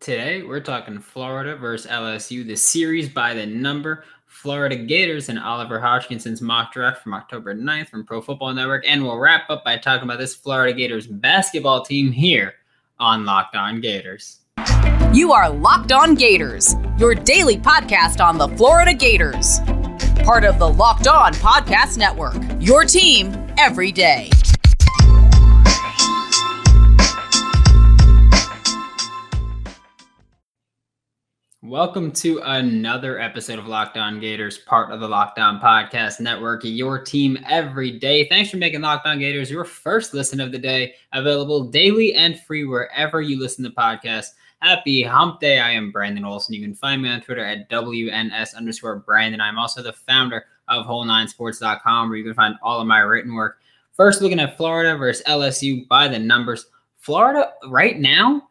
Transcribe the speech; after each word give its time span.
Today, 0.00 0.42
we're 0.42 0.60
talking 0.60 1.00
Florida 1.00 1.56
versus 1.56 1.90
LSU, 1.90 2.46
the 2.46 2.54
series 2.54 3.08
by 3.08 3.34
the 3.34 3.44
number. 3.44 4.04
Florida 4.26 4.76
Gators 4.76 5.28
and 5.28 5.40
Oliver 5.40 5.80
Hodgkinson's 5.80 6.40
mock 6.40 6.72
draft 6.72 7.02
from 7.02 7.14
October 7.14 7.52
9th 7.52 7.88
from 7.88 8.06
Pro 8.06 8.20
Football 8.20 8.54
Network. 8.54 8.84
And 8.86 9.02
we'll 9.02 9.18
wrap 9.18 9.50
up 9.50 9.64
by 9.64 9.76
talking 9.76 10.04
about 10.04 10.20
this 10.20 10.36
Florida 10.36 10.72
Gators 10.72 11.08
basketball 11.08 11.84
team 11.84 12.12
here 12.12 12.54
on 13.00 13.24
Locked 13.24 13.56
On 13.56 13.80
Gators. 13.80 14.38
You 15.12 15.32
are 15.32 15.50
Locked 15.50 15.90
On 15.90 16.14
Gators, 16.14 16.76
your 16.96 17.16
daily 17.16 17.56
podcast 17.56 18.24
on 18.24 18.38
the 18.38 18.48
Florida 18.56 18.94
Gators. 18.94 19.58
Part 20.22 20.44
of 20.44 20.60
the 20.60 20.68
Locked 20.68 21.08
On 21.08 21.32
Podcast 21.34 21.98
Network, 21.98 22.36
your 22.60 22.84
team 22.84 23.34
every 23.58 23.90
day. 23.90 24.30
Welcome 31.68 32.12
to 32.12 32.38
another 32.38 33.20
episode 33.20 33.58
of 33.58 33.66
Locked 33.66 33.98
On 33.98 34.18
Gators, 34.18 34.56
part 34.56 34.90
of 34.90 35.00
the 35.00 35.06
Locked 35.06 35.38
On 35.38 35.60
Podcast 35.60 36.18
Network, 36.18 36.62
your 36.64 36.98
team 36.98 37.38
every 37.46 37.90
day. 37.90 38.26
Thanks 38.26 38.48
for 38.48 38.56
making 38.56 38.80
Locked 38.80 39.06
On 39.06 39.18
Gators 39.18 39.50
your 39.50 39.66
first 39.66 40.14
listen 40.14 40.40
of 40.40 40.50
the 40.50 40.58
day, 40.58 40.94
available 41.12 41.64
daily 41.64 42.14
and 42.14 42.40
free 42.40 42.64
wherever 42.64 43.20
you 43.20 43.38
listen 43.38 43.64
to 43.64 43.70
podcasts. 43.70 44.30
Happy 44.60 45.02
hump 45.02 45.40
day. 45.40 45.60
I 45.60 45.72
am 45.72 45.92
Brandon 45.92 46.24
Olson. 46.24 46.54
You 46.54 46.62
can 46.62 46.74
find 46.74 47.02
me 47.02 47.10
on 47.10 47.20
Twitter 47.20 47.44
at 47.44 47.68
WNS 47.68 48.56
underscore 48.56 49.00
Brandon. 49.00 49.42
I'm 49.42 49.58
also 49.58 49.82
the 49.82 49.92
founder 49.92 50.46
of 50.68 50.86
Whole9Sports.com, 50.86 52.08
where 52.08 52.16
you 52.16 52.24
can 52.24 52.32
find 52.32 52.54
all 52.62 52.80
of 52.80 52.86
my 52.86 53.00
written 53.00 53.34
work. 53.34 53.58
First, 53.92 54.22
looking 54.22 54.40
at 54.40 54.56
Florida 54.56 54.96
versus 54.96 55.22
LSU 55.26 55.86
by 55.86 56.08
the 56.08 56.18
numbers. 56.18 56.64
Florida 56.96 57.52
right 57.66 57.98
now 57.98 58.48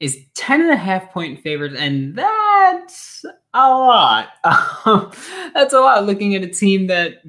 is 0.00 0.18
10 0.34 0.62
and 0.62 0.70
a 0.72 0.76
half 0.76 1.12
point 1.12 1.40
favorites, 1.40 1.76
and 1.78 2.16
that's 2.56 3.24
a 3.54 3.70
lot. 3.70 4.28
that's 5.54 5.74
a 5.74 5.80
lot 5.80 6.04
looking 6.04 6.34
at 6.34 6.42
a 6.42 6.48
team 6.48 6.86
that 6.88 7.22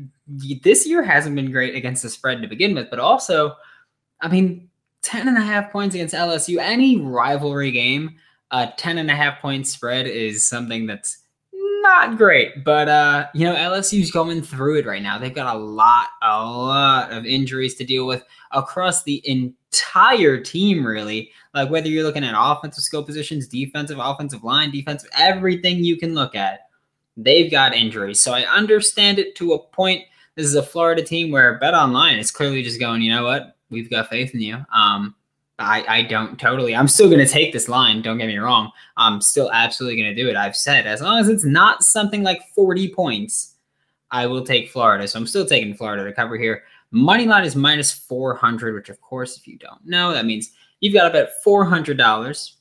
this 0.61 0.88
year 0.88 1.03
hasn't 1.03 1.36
been 1.36 1.52
great 1.52 1.75
against 1.75 2.03
the 2.03 2.09
spread 2.09 2.42
to 2.42 2.47
begin 2.47 2.75
with, 2.75 2.89
but 2.89 3.00
also, 3.00 3.56
I 4.22 4.28
mean, 4.28 4.69
10 5.03 5.28
and 5.28 5.38
a 5.38 5.42
half 5.42 5.72
points 5.72 5.95
against 5.95 6.14
LSU, 6.14 6.58
any 6.59 7.00
rivalry 7.00 7.72
game, 7.72 8.16
a 8.52 8.72
10 8.78 8.97
and 8.97 9.09
a 9.09 9.16
half 9.16 9.42
point 9.42 9.67
spread 9.67 10.08
is 10.08 10.47
something 10.47 10.86
that's 10.86 11.23
not 11.53 12.17
great, 12.17 12.64
but 12.66 12.89
uh, 12.89 13.28
you 13.34 13.45
know, 13.45 13.56
LSU's 13.56 14.12
going 14.12 14.41
through 14.41 14.80
it 14.80 14.86
right 14.86 15.02
now. 15.02 15.17
They've 15.17 15.34
got 15.34 15.56
a 15.56 15.59
lot, 15.59 16.08
a 16.22 16.44
lot 16.44 17.12
of 17.12 17.25
injuries 17.25 17.75
to 17.75 17.86
deal 17.86 18.06
with 18.06 18.23
across 18.52 19.03
the 19.03 19.22
entire 19.25 19.47
team, 20.42 20.86
really. 20.86 21.31
Like 21.53 21.70
whether 21.70 21.88
you're 21.88 22.03
looking 22.03 22.23
at 22.23 22.36
offensive 22.38 22.83
skill 22.83 23.03
positions, 23.03 23.47
defensive, 23.47 24.00
offensive 24.00 24.44
line, 24.44 24.72
defensive, 24.72 25.09
everything 25.17 25.84
you 25.84 25.97
can 25.97 26.14
look 26.14 26.36
at, 26.36 26.61
they've 27.16 27.52
got 27.52 27.75
injuries. 27.75 28.22
So 28.22 28.34
I 28.34 28.44
understand 28.44 29.19
it 29.19 29.36
to 29.36 29.53
a 29.53 29.59
point. 29.59 30.03
This 30.36 30.45
is 30.45 30.56
a 30.56 30.64
Florida 30.64 31.03
team 31.03 31.31
where 31.31 31.58
Bet 31.59 31.73
Online 31.73 32.17
is 32.17 32.31
clearly 32.31 32.61
just 32.61 32.80
going, 32.80 33.02
you 33.02 33.11
know 33.11 33.23
what? 33.23 33.58
We've 33.69 33.89
got 33.89 34.09
faith 34.09 34.34
in 34.34 34.42
you. 34.42 34.64
Um, 34.73 35.16
I, 35.59 35.84
I 35.88 36.02
don't 36.03 36.39
totally. 36.39 36.75
I'm 36.75 36.88
still 36.88 37.08
going 37.08 37.25
to 37.25 37.31
take 37.31 37.52
this 37.52 37.67
line. 37.67 38.03
Don't 38.03 38.19
get 38.19 38.28
me 38.28 38.38
wrong. 38.38 38.72
I'm 38.95 39.22
still 39.22 39.52
absolutely 39.52 40.00
going 40.02 40.16
to 40.16 40.22
do 40.23 40.30
it. 40.30 40.36
I've 40.36 40.56
said 40.56 40.86
as 40.86 41.02
long 41.02 41.19
as 41.19 41.30
it's 41.30 41.44
not 41.44 41.84
something 41.84 42.22
like 42.22 42.47
40 42.53 42.94
points, 42.94 43.56
I 44.12 44.28
will 44.28 44.45
take 44.45 44.69
Florida. 44.69 45.08
So 45.08 45.19
I'm 45.19 45.28
still 45.28 45.45
taking 45.45 45.73
Florida 45.73 46.03
to 46.03 46.14
cover 46.14 46.38
here. 46.38 46.64
Money 46.92 47.26
line 47.26 47.44
is 47.44 47.56
minus 47.56 47.92
400, 47.92 48.74
which 48.74 48.90
of 48.90 49.02
course, 49.02 49.38
if 49.38 49.48
you 49.48 49.58
don't 49.58 49.86
know, 49.86 50.12
that 50.14 50.26
means 50.26 50.52
you've 50.80 50.94
got 50.94 51.08
to 51.08 51.14
bet 51.14 51.34
$400 51.46 52.52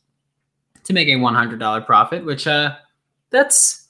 to 0.85 0.93
make 0.93 1.09
a 1.09 1.13
$100 1.13 1.87
profit, 1.87 2.25
which 2.25 2.47
uh, 2.47 2.75
that's 3.31 3.87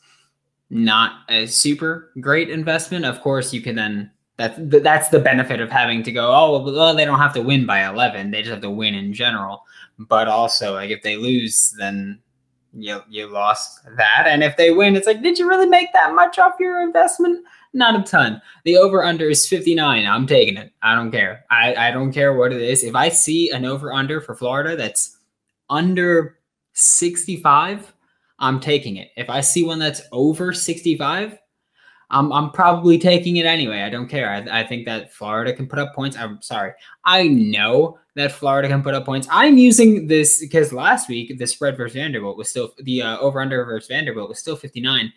not 0.71 1.21
a 1.29 1.47
super 1.47 2.13
great 2.21 2.51
investment. 2.51 3.05
Of 3.05 3.21
course, 3.21 3.53
you 3.53 3.61
can 3.61 3.77
then 3.77 4.11
that's 4.37 4.59
that's 4.83 5.09
the 5.09 5.19
benefit 5.19 5.61
of 5.61 5.71
having 5.71 6.03
to 6.03 6.13
go. 6.13 6.35
Oh 6.35 6.63
well, 6.63 6.95
they 6.95 7.05
don't 7.05 7.19
have 7.19 7.33
to 7.35 7.43
win 7.43 7.65
by 7.65 7.87
eleven; 7.87 8.31
they 8.31 8.43
just 8.43 8.51
have 8.51 8.61
to 8.63 8.71
win 8.71 8.95
in 8.95 9.13
general. 9.13 9.65
But 9.99 10.29
also, 10.29 10.75
like 10.75 10.91
if 10.91 11.03
they 11.03 11.17
lose, 11.17 11.75
then 11.79 12.19
you 12.77 13.01
you 13.09 13.27
lost 13.27 13.81
that, 13.97 14.25
and 14.27 14.43
if 14.43 14.57
they 14.57 14.71
win, 14.71 14.97
it's 14.97 15.07
like, 15.07 15.23
did 15.23 15.39
you 15.39 15.49
really 15.49 15.67
make 15.67 15.93
that 15.93 16.15
much 16.15 16.39
off 16.39 16.55
your 16.61 16.83
investment? 16.83 17.45
Not 17.73 17.99
a 17.99 18.03
ton. 18.03 18.41
The 18.65 18.77
over 18.79 19.05
under 19.05 19.29
is 19.29 19.47
59. 19.47 20.07
I'm 20.07 20.27
taking 20.27 20.57
it. 20.57 20.73
I 20.83 20.95
don't 20.95 21.11
care. 21.11 21.45
I, 21.51 21.75
I 21.75 21.91
don't 21.91 22.13
care 22.13 22.33
what 22.33 22.53
it 22.53 22.63
is. 22.63 22.83
If 22.83 22.95
I 22.95 23.11
see 23.11 23.51
an 23.51 23.65
over 23.65 23.93
under 23.93 24.21
for 24.21 24.35
Florida 24.35 24.77
that's 24.77 25.19
under 25.69 26.39
65, 26.73 27.93
I'm 28.39 28.61
taking 28.61 28.97
it. 28.97 29.11
If 29.17 29.29
I 29.29 29.41
see 29.41 29.63
one 29.63 29.79
that's 29.79 30.03
over 30.13 30.53
65, 30.53 31.39
I'm, 32.11 32.33
I'm 32.33 32.51
probably 32.51 32.99
taking 32.99 33.37
it 33.37 33.47
anyway. 33.47 33.83
I 33.83 33.91
don't 33.91 34.09
care. 34.09 34.31
I, 34.31 34.61
I 34.61 34.67
think 34.67 34.87
that 34.87 35.13
Florida 35.13 35.53
can 35.53 35.67
put 35.67 35.79
up 35.79 35.95
points. 35.95 36.17
I'm 36.17 36.41
sorry. 36.41 36.73
I 37.05 37.27
know 37.29 37.99
that 38.15 38.33
Florida 38.33 38.69
can 38.69 38.83
put 38.83 38.95
up 38.95 39.05
points. 39.05 39.27
I'm 39.31 39.59
using 39.59 40.07
this 40.07 40.41
because 40.41 40.73
last 40.73 41.09
week 41.09 41.37
the 41.37 41.47
spread 41.47 41.77
versus 41.77 41.97
Vanderbilt 41.97 42.37
was 42.37 42.49
still 42.49 42.73
the 42.79 43.03
uh, 43.03 43.19
over 43.19 43.41
under 43.41 43.65
versus 43.65 43.89
Vanderbilt 43.89 44.29
was 44.29 44.39
still 44.39 44.57
59. 44.57 45.13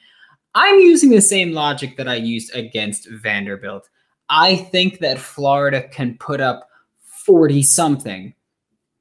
I'm 0.55 0.79
using 0.79 1.11
the 1.11 1.21
same 1.21 1.51
logic 1.51 1.95
that 1.97 2.07
I 2.07 2.15
used 2.15 2.55
against 2.55 3.07
Vanderbilt. 3.09 3.87
I 4.29 4.55
think 4.55 4.99
that 4.99 5.19
Florida 5.19 5.87
can 5.87 6.17
put 6.17 6.41
up 6.41 6.69
40 7.25 7.61
something. 7.61 8.33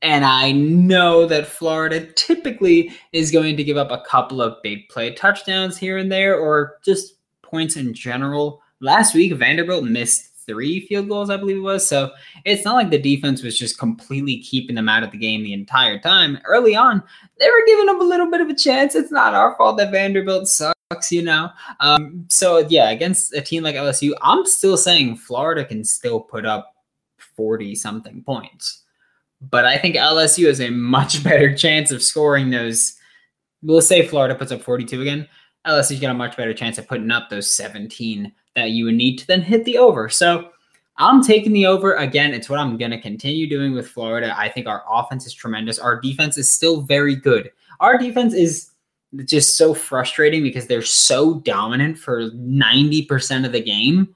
And 0.00 0.24
I 0.24 0.52
know 0.52 1.26
that 1.26 1.46
Florida 1.46 2.06
typically 2.12 2.92
is 3.12 3.30
going 3.30 3.56
to 3.56 3.64
give 3.64 3.76
up 3.76 3.90
a 3.90 4.02
couple 4.06 4.40
of 4.40 4.62
big 4.62 4.88
play 4.90 5.12
touchdowns 5.12 5.76
here 5.76 5.98
and 5.98 6.12
there 6.12 6.38
or 6.38 6.76
just 6.84 7.14
points 7.50 7.76
in 7.76 7.94
general. 7.94 8.62
Last 8.80 9.14
week, 9.14 9.32
Vanderbilt 9.32 9.84
missed 9.84 10.28
three 10.48 10.86
field 10.86 11.08
goals, 11.08 11.30
I 11.30 11.36
believe 11.36 11.58
it 11.58 11.60
was. 11.60 11.86
So 11.86 12.10
it's 12.44 12.64
not 12.64 12.74
like 12.74 12.90
the 12.90 12.98
defense 12.98 13.42
was 13.42 13.56
just 13.56 13.78
completely 13.78 14.38
keeping 14.38 14.74
them 14.74 14.88
out 14.88 15.04
of 15.04 15.12
the 15.12 15.18
game 15.18 15.44
the 15.44 15.52
entire 15.52 15.98
time. 16.00 16.38
Early 16.44 16.74
on, 16.74 17.02
they 17.38 17.46
were 17.46 17.66
giving 17.66 17.86
them 17.86 18.00
a 18.00 18.04
little 18.04 18.30
bit 18.30 18.40
of 18.40 18.48
a 18.48 18.54
chance. 18.54 18.94
It's 18.94 19.12
not 19.12 19.34
our 19.34 19.54
fault 19.56 19.76
that 19.76 19.92
Vanderbilt 19.92 20.48
sucks, 20.48 21.12
you 21.12 21.22
know? 21.22 21.50
Um, 21.80 22.24
so 22.28 22.66
yeah, 22.68 22.90
against 22.90 23.34
a 23.34 23.42
team 23.42 23.62
like 23.62 23.76
LSU, 23.76 24.12
I'm 24.22 24.44
still 24.46 24.76
saying 24.76 25.16
Florida 25.16 25.64
can 25.64 25.84
still 25.84 26.18
put 26.18 26.46
up 26.46 26.74
40 27.36 27.74
something 27.74 28.22
points. 28.22 28.82
But 29.40 29.64
I 29.66 29.78
think 29.78 29.94
LSU 29.94 30.46
has 30.48 30.60
a 30.60 30.70
much 30.70 31.22
better 31.24 31.54
chance 31.54 31.90
of 31.90 32.02
scoring 32.02 32.50
those. 32.50 32.94
We'll 33.62 33.82
say 33.82 34.06
Florida 34.06 34.34
puts 34.34 34.52
up 34.52 34.62
42 34.62 35.02
again. 35.02 35.28
LSU's 35.68 36.00
got 36.00 36.10
a 36.10 36.14
much 36.14 36.36
better 36.36 36.54
chance 36.54 36.78
of 36.78 36.88
putting 36.88 37.10
up 37.10 37.28
those 37.28 37.52
17 37.54 38.32
that 38.56 38.70
you 38.70 38.86
would 38.86 38.94
need 38.94 39.16
to 39.18 39.26
then 39.26 39.42
hit 39.42 39.64
the 39.64 39.78
over. 39.78 40.08
So 40.08 40.50
I'm 40.96 41.22
taking 41.22 41.52
the 41.52 41.66
over 41.66 41.94
again. 41.94 42.34
It's 42.34 42.48
what 42.48 42.58
I'm 42.58 42.76
going 42.76 42.90
to 42.90 43.00
continue 43.00 43.48
doing 43.48 43.74
with 43.74 43.88
Florida. 43.88 44.34
I 44.36 44.48
think 44.48 44.66
our 44.66 44.82
offense 44.90 45.26
is 45.26 45.34
tremendous. 45.34 45.78
Our 45.78 46.00
defense 46.00 46.36
is 46.36 46.52
still 46.52 46.80
very 46.80 47.14
good. 47.14 47.50
Our 47.80 47.98
defense 47.98 48.34
is 48.34 48.70
just 49.24 49.56
so 49.56 49.74
frustrating 49.74 50.42
because 50.42 50.66
they're 50.66 50.82
so 50.82 51.40
dominant 51.40 51.98
for 51.98 52.30
90% 52.30 53.46
of 53.46 53.52
the 53.52 53.62
game, 53.62 54.14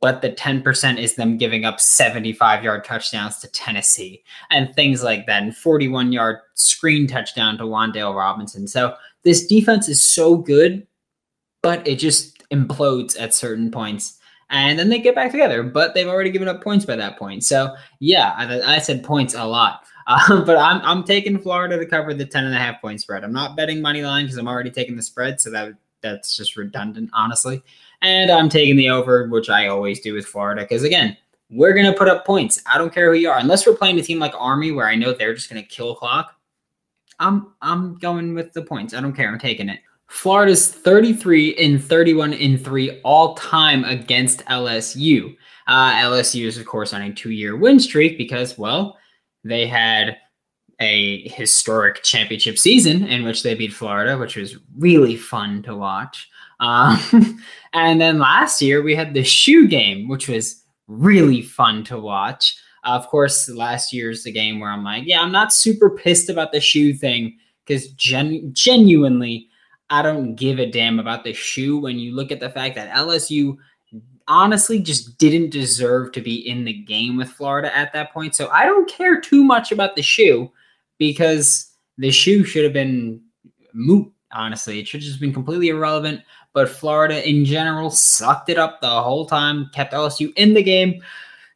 but 0.00 0.20
the 0.20 0.32
10% 0.32 0.98
is 0.98 1.14
them 1.14 1.38
giving 1.38 1.64
up 1.64 1.80
75 1.80 2.64
yard 2.64 2.84
touchdowns 2.84 3.38
to 3.38 3.48
Tennessee 3.52 4.22
and 4.50 4.74
things 4.74 5.02
like 5.02 5.26
that, 5.26 5.42
and 5.42 5.56
41 5.56 6.12
yard 6.12 6.38
screen 6.54 7.06
touchdown 7.06 7.56
to 7.58 7.64
Wan'Dale 7.64 8.14
Robinson. 8.14 8.66
So 8.66 8.94
this 9.24 9.46
defense 9.46 9.88
is 9.88 10.02
so 10.02 10.36
good, 10.36 10.86
but 11.62 11.86
it 11.86 11.96
just 11.96 12.42
implodes 12.50 13.20
at 13.20 13.34
certain 13.34 13.70
points. 13.70 14.18
And 14.50 14.78
then 14.78 14.88
they 14.88 14.98
get 14.98 15.14
back 15.14 15.30
together, 15.30 15.62
but 15.62 15.94
they've 15.94 16.08
already 16.08 16.30
given 16.30 16.48
up 16.48 16.62
points 16.62 16.84
by 16.84 16.96
that 16.96 17.18
point. 17.18 17.44
So 17.44 17.74
yeah, 18.00 18.34
I, 18.36 18.76
I 18.76 18.78
said 18.78 19.04
points 19.04 19.34
a 19.34 19.44
lot. 19.44 19.84
Uh, 20.06 20.44
but 20.44 20.56
I'm 20.56 20.80
I'm 20.80 21.04
taking 21.04 21.38
Florida 21.38 21.78
to 21.78 21.86
cover 21.86 22.12
the 22.14 22.26
10 22.26 22.44
and 22.44 22.54
a 22.54 22.58
half 22.58 22.80
point 22.80 23.00
spread. 23.00 23.22
I'm 23.22 23.34
not 23.34 23.54
betting 23.54 23.80
money 23.80 24.02
line 24.02 24.24
because 24.24 24.38
I'm 24.38 24.48
already 24.48 24.70
taking 24.70 24.96
the 24.96 25.02
spread, 25.02 25.40
so 25.40 25.50
that 25.50 25.74
that's 26.00 26.36
just 26.36 26.56
redundant, 26.56 27.10
honestly. 27.12 27.62
And 28.02 28.28
I'm 28.28 28.48
taking 28.48 28.74
the 28.74 28.88
over, 28.88 29.28
which 29.28 29.48
I 29.48 29.68
always 29.68 30.00
do 30.00 30.14
with 30.14 30.26
Florida, 30.26 30.62
because 30.62 30.82
again, 30.82 31.16
we're 31.48 31.74
gonna 31.74 31.92
put 31.92 32.08
up 32.08 32.26
points. 32.26 32.60
I 32.66 32.76
don't 32.76 32.92
care 32.92 33.12
who 33.12 33.20
you 33.20 33.30
are, 33.30 33.38
unless 33.38 33.66
we're 33.66 33.76
playing 33.76 34.00
a 34.00 34.02
team 34.02 34.18
like 34.18 34.32
Army, 34.36 34.72
where 34.72 34.88
I 34.88 34.96
know 34.96 35.12
they're 35.12 35.34
just 35.34 35.48
gonna 35.48 35.62
kill 35.62 35.94
clock. 35.94 36.34
I'm 37.20 37.52
I'm 37.62 37.96
going 37.98 38.34
with 38.34 38.52
the 38.52 38.62
points. 38.62 38.94
I 38.94 39.00
don't 39.00 39.14
care. 39.14 39.28
I'm 39.28 39.38
taking 39.38 39.68
it. 39.68 39.80
Florida's 40.08 40.68
33 40.68 41.50
in 41.50 41.78
31 41.78 42.32
in 42.32 42.58
3 42.58 43.00
all 43.02 43.34
time 43.36 43.84
against 43.84 44.44
LSU. 44.46 45.36
Uh, 45.68 45.92
LSU 45.92 46.46
is, 46.46 46.58
of 46.58 46.66
course, 46.66 46.92
on 46.92 47.02
a 47.02 47.12
two 47.12 47.30
year 47.30 47.56
win 47.56 47.78
streak 47.78 48.18
because, 48.18 48.58
well, 48.58 48.98
they 49.44 49.68
had 49.68 50.16
a 50.80 51.28
historic 51.28 52.02
championship 52.02 52.58
season 52.58 53.06
in 53.06 53.22
which 53.22 53.44
they 53.44 53.54
beat 53.54 53.72
Florida, 53.72 54.18
which 54.18 54.34
was 54.34 54.56
really 54.78 55.16
fun 55.16 55.62
to 55.62 55.76
watch. 55.76 56.28
Um, 56.58 56.98
and 57.72 58.00
then 58.00 58.18
last 58.18 58.60
year 58.60 58.82
we 58.82 58.96
had 58.96 59.14
the 59.14 59.22
shoe 59.22 59.68
game, 59.68 60.08
which 60.08 60.28
was 60.28 60.64
really 60.88 61.42
fun 61.42 61.84
to 61.84 61.98
watch. 61.98 62.56
Uh, 62.84 62.90
of 62.90 63.06
course, 63.08 63.48
last 63.48 63.92
year's 63.92 64.24
the 64.24 64.32
game 64.32 64.60
where 64.60 64.70
I'm 64.70 64.84
like, 64.84 65.04
yeah, 65.06 65.20
I'm 65.20 65.32
not 65.32 65.52
super 65.52 65.90
pissed 65.90 66.30
about 66.30 66.52
the 66.52 66.60
shoe 66.60 66.94
thing 66.94 67.36
because 67.64 67.88
gen- 67.92 68.50
genuinely, 68.52 69.48
I 69.90 70.02
don't 70.02 70.34
give 70.34 70.58
a 70.58 70.70
damn 70.70 70.98
about 70.98 71.24
the 71.24 71.32
shoe 71.32 71.78
when 71.78 71.98
you 71.98 72.14
look 72.14 72.32
at 72.32 72.40
the 72.40 72.50
fact 72.50 72.76
that 72.76 72.94
LSU 72.94 73.56
honestly 74.28 74.78
just 74.78 75.18
didn't 75.18 75.50
deserve 75.50 76.12
to 76.12 76.20
be 76.20 76.48
in 76.48 76.64
the 76.64 76.72
game 76.72 77.16
with 77.16 77.28
Florida 77.28 77.76
at 77.76 77.92
that 77.92 78.12
point. 78.12 78.34
So 78.34 78.48
I 78.50 78.64
don't 78.64 78.88
care 78.88 79.20
too 79.20 79.44
much 79.44 79.72
about 79.72 79.96
the 79.96 80.02
shoe 80.02 80.50
because 80.98 81.72
the 81.98 82.10
shoe 82.10 82.44
should 82.44 82.64
have 82.64 82.72
been 82.72 83.20
moot, 83.72 84.10
honestly. 84.32 84.78
It 84.78 84.86
should 84.86 85.00
have 85.00 85.08
just 85.08 85.20
been 85.20 85.32
completely 85.32 85.68
irrelevant. 85.68 86.22
But 86.52 86.68
Florida 86.68 87.28
in 87.28 87.44
general 87.44 87.90
sucked 87.90 88.48
it 88.48 88.58
up 88.58 88.80
the 88.80 89.02
whole 89.02 89.26
time, 89.26 89.70
kept 89.74 89.92
LSU 89.92 90.32
in 90.36 90.54
the 90.54 90.62
game, 90.62 91.02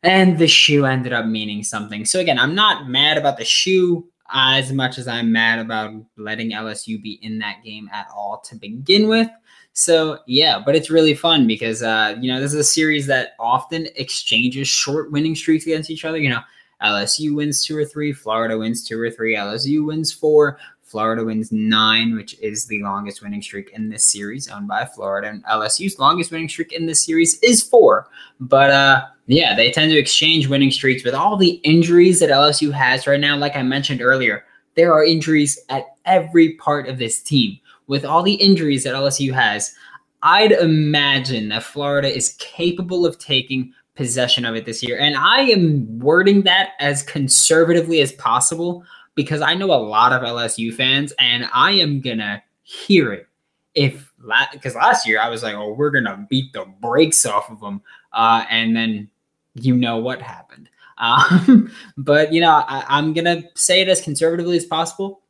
and 0.05 0.39
the 0.39 0.47
shoe 0.47 0.85
ended 0.85 1.13
up 1.13 1.27
meaning 1.27 1.65
something. 1.65 2.05
So 2.05 2.21
again, 2.21 2.39
I'm 2.39 2.55
not 2.55 2.89
mad 2.89 3.17
about 3.17 3.39
the 3.39 3.45
shoe 3.45 4.07
as 4.33 4.73
much 4.73 4.99
as 4.99 5.09
I'm 5.09 5.33
mad 5.33 5.59
about 5.59 5.93
letting 6.17 6.53
LSU 6.53 7.03
be 7.03 7.19
in 7.23 7.39
that 7.39 7.65
game 7.65 7.89
at 7.93 8.07
all 8.15 8.41
to 8.45 8.55
begin 8.55 9.09
with. 9.09 9.29
So 9.73 10.19
yeah, 10.27 10.63
but 10.65 10.77
it's 10.77 10.91
really 10.91 11.15
fun 11.15 11.47
because 11.47 11.83
uh, 11.83 12.17
you 12.21 12.33
know 12.33 12.41
this 12.41 12.53
is 12.53 12.61
a 12.61 12.65
series 12.65 13.07
that 13.09 13.31
often 13.41 13.89
exchanges 13.97 14.69
short 14.69 15.11
winning 15.11 15.35
streaks 15.35 15.67
against 15.67 15.91
each 15.91 16.05
other. 16.05 16.19
You 16.19 16.31
know, 16.31 16.43
LSU 16.83 17.35
wins 17.35 17.65
two 17.65 17.77
or 17.77 17.85
three, 17.85 18.13
Florida 18.13 18.57
wins 18.57 18.85
two 18.85 19.01
or 19.01 19.11
three, 19.11 19.35
LSU 19.35 19.87
wins 19.87 20.13
four, 20.13 20.59
Florida 20.83 21.25
wins 21.25 21.51
nine, 21.51 22.15
which 22.15 22.39
is 22.41 22.67
the 22.67 22.83
longest 22.83 23.21
winning 23.23 23.43
streak 23.43 23.71
in 23.71 23.89
this 23.89 24.05
series, 24.05 24.49
owned 24.49 24.69
by 24.69 24.85
Florida. 24.85 25.29
And 25.29 25.45
LSU's 25.47 25.99
longest 25.99 26.31
winning 26.31 26.49
streak 26.49 26.73
in 26.73 26.87
this 26.87 27.05
series 27.05 27.39
is 27.41 27.63
four. 27.63 28.09
But 28.39 28.71
uh, 28.71 29.07
yeah, 29.27 29.55
they 29.55 29.71
tend 29.71 29.91
to 29.91 29.99
exchange 29.99 30.49
winning 30.49 30.71
streaks 30.71 31.05
with 31.05 31.15
all 31.15 31.37
the 31.37 31.61
injuries 31.65 32.21
that 32.21 32.31
LSU 32.31 32.73
has 32.73 33.07
right 33.07 33.21
now. 33.21 33.37
Like 33.37 33.57
I 33.57 33.63
mentioned 33.63 34.03
earlier, 34.03 34.45
there 34.75 34.93
are 34.93 35.05
injuries 35.05 35.59
at 35.69 35.87
every 36.05 36.55
part 36.55 36.89
of 36.89 36.99
this 36.99 37.23
team 37.23 37.59
with 37.87 38.05
all 38.05 38.23
the 38.23 38.35
injuries 38.35 38.85
that 38.85 38.95
LSU 38.95 39.33
has, 39.33 39.75
I'd 40.23 40.53
imagine 40.53 41.49
that 41.51 41.63
Florida 41.63 42.15
is 42.15 42.37
capable 42.39 43.05
of 43.05 43.19
taking 43.19 43.73
possession 43.95 44.45
of 44.45 44.57
it 44.57 44.65
this 44.65 44.83
year. 44.83 44.99
And 44.99 45.17
I 45.17 45.43
am 45.43 45.99
wording 45.99 46.43
that 46.43 46.71
as 46.81 47.03
conservatively 47.03 48.01
as 48.01 48.13
possible 48.13 48.85
because 49.15 49.41
I 49.41 49.55
know 49.55 49.73
a 49.73 49.77
lot 49.77 50.13
of 50.13 50.23
LSU 50.23 50.75
fans 50.75 51.13
and 51.19 51.49
I 51.53 51.73
am 51.73 52.01
going 52.01 52.19
to 52.19 52.43
hear 52.63 53.13
it. 53.13 53.29
If 53.75 54.13
because 54.53 54.75
last 54.75 55.07
year 55.07 55.21
I 55.21 55.29
was 55.29 55.43
like, 55.43 55.55
oh, 55.55 55.75
we're 55.75 55.91
going 55.91 56.05
to 56.05 56.27
beat 56.31 56.53
the 56.53 56.65
brakes 56.81 57.27
off 57.27 57.51
of 57.51 57.61
them. 57.61 57.83
Uh, 58.13 58.45
and 58.49 58.75
then 58.75 59.11
you 59.55 59.77
know 59.77 59.99
what 59.99 60.23
happened. 60.23 60.69
Um, 60.97 61.73
but, 61.97 62.33
you 62.33 62.41
know, 62.41 62.53
I, 62.53 62.85
I'm 62.87 63.15
going 63.15 63.25
to 63.25 63.43
say 63.57 63.81
it 63.81 63.89
as 63.89 64.01
conservatively 64.01 64.57
as 64.57 64.65
possible. 64.65 65.23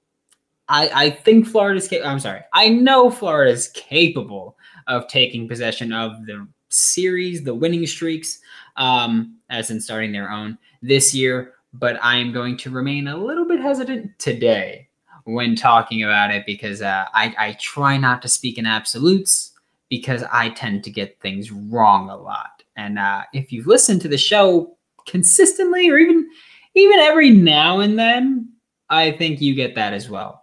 I, 0.69 0.91
I 0.95 1.11
think 1.11 1.47
Florida's 1.47 1.89
capable. 1.89 2.11
I'm 2.11 2.21
sorry. 2.21 2.43
I 2.53 2.69
know 2.69 3.11
Florida 3.11 3.51
is 3.51 3.69
capable 3.69 4.59
of 4.89 5.09
taking 5.09 5.49
possession 5.49 5.91
of 5.91 6.27
the 6.27 6.47
series, 6.69 7.45
the 7.45 7.55
winning 7.55 7.87
streaks, 7.87 8.41
um, 8.77 9.39
as 9.49 9.71
in 9.71 9.81
starting 9.81 10.13
their 10.13 10.31
own 10.31 10.59
this 10.83 11.15
year. 11.15 11.55
But 11.73 11.99
I 12.03 12.17
am 12.17 12.31
going 12.31 12.57
to 12.59 12.71
remain 12.71 13.09
a 13.09 13.17
little 13.17 13.47
bit 13.47 13.61
hesitant 13.61 14.19
today 14.19 14.89
when 15.25 15.57
talking 15.57 16.03
about 16.03 16.31
it 16.31 16.45
because 16.47 16.83
uh, 16.83 17.07
I, 17.15 17.35
I 17.39 17.53
try 17.59 17.97
not 17.97 18.23
to 18.23 18.29
speak 18.29 18.59
in 18.59 18.67
absolutes 18.67 19.53
because 19.89 20.23
I 20.31 20.51
tend 20.51 20.85
to 20.85 20.91
get 20.91 21.21
things 21.21 21.51
wrong 21.51 22.11
a 22.11 22.17
lot. 22.17 22.54
And 22.77 22.99
uh, 22.99 23.23
if 23.33 23.53
you've 23.53 23.67
listened 23.67 24.01
to 24.03 24.09
the 24.09 24.19
show 24.19 24.77
consistently 25.07 25.91
or 25.91 25.99
even 25.99 26.29
even 26.75 26.99
every 26.99 27.31
now 27.31 27.81
and 27.81 27.99
then, 27.99 28.49
I 28.91 29.13
think 29.13 29.41
you 29.41 29.55
get 29.55 29.75
that 29.77 29.93
as 29.93 30.11
well. 30.11 30.43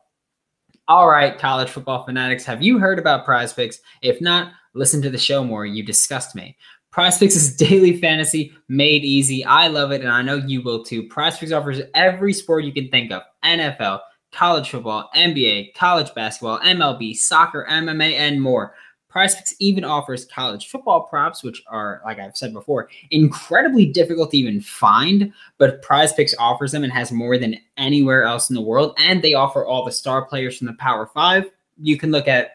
All 0.87 1.09
right, 1.09 1.37
college 1.37 1.69
football 1.69 2.03
fanatics, 2.05 2.45
have 2.45 2.61
you 2.61 2.79
heard 2.79 2.99
about 2.99 3.25
Prize 3.25 3.53
Picks? 3.53 3.79
If 4.01 4.21
not, 4.21 4.53
listen 4.73 5.01
to 5.01 5.09
the 5.09 5.17
show 5.17 5.43
more. 5.43 5.65
You 5.65 5.83
disgust 5.83 6.35
me. 6.35 6.57
Prize 6.91 7.17
Picks 7.17 7.35
is 7.35 7.55
daily 7.69 7.99
fantasy 7.99 8.53
made 8.67 9.03
easy. 9.03 9.43
I 9.45 9.67
love 9.67 9.91
it, 9.91 10.01
and 10.01 10.09
I 10.09 10.21
know 10.21 10.35
you 10.35 10.61
will 10.61 10.83
too. 10.83 11.07
Prize 11.07 11.37
Picks 11.37 11.51
offers 11.51 11.81
every 11.93 12.33
sport 12.33 12.63
you 12.63 12.73
can 12.73 12.89
think 12.89 13.11
of 13.11 13.23
NFL, 13.43 14.01
college 14.31 14.69
football, 14.69 15.09
NBA, 15.15 15.73
college 15.75 16.13
basketball, 16.13 16.59
MLB, 16.59 17.15
soccer, 17.15 17.65
MMA, 17.69 18.13
and 18.13 18.41
more. 18.41 18.73
PrizePicks 19.13 19.53
even 19.59 19.83
offers 19.83 20.25
college 20.25 20.69
football 20.69 21.03
props, 21.03 21.43
which 21.43 21.61
are, 21.67 22.01
like 22.05 22.19
I've 22.19 22.37
said 22.37 22.53
before, 22.53 22.89
incredibly 23.11 23.85
difficult 23.85 24.31
to 24.31 24.37
even 24.37 24.61
find. 24.61 25.33
But 25.57 25.83
PrizePicks 25.83 26.33
offers 26.39 26.71
them 26.71 26.83
and 26.83 26.93
has 26.93 27.11
more 27.11 27.37
than 27.37 27.57
anywhere 27.77 28.23
else 28.23 28.49
in 28.49 28.55
the 28.55 28.61
world. 28.61 28.95
And 28.97 29.21
they 29.21 29.33
offer 29.33 29.65
all 29.65 29.83
the 29.83 29.91
star 29.91 30.25
players 30.25 30.57
from 30.57 30.67
the 30.67 30.73
Power 30.73 31.07
Five. 31.07 31.49
You 31.77 31.97
can 31.97 32.11
look 32.11 32.27
at 32.27 32.51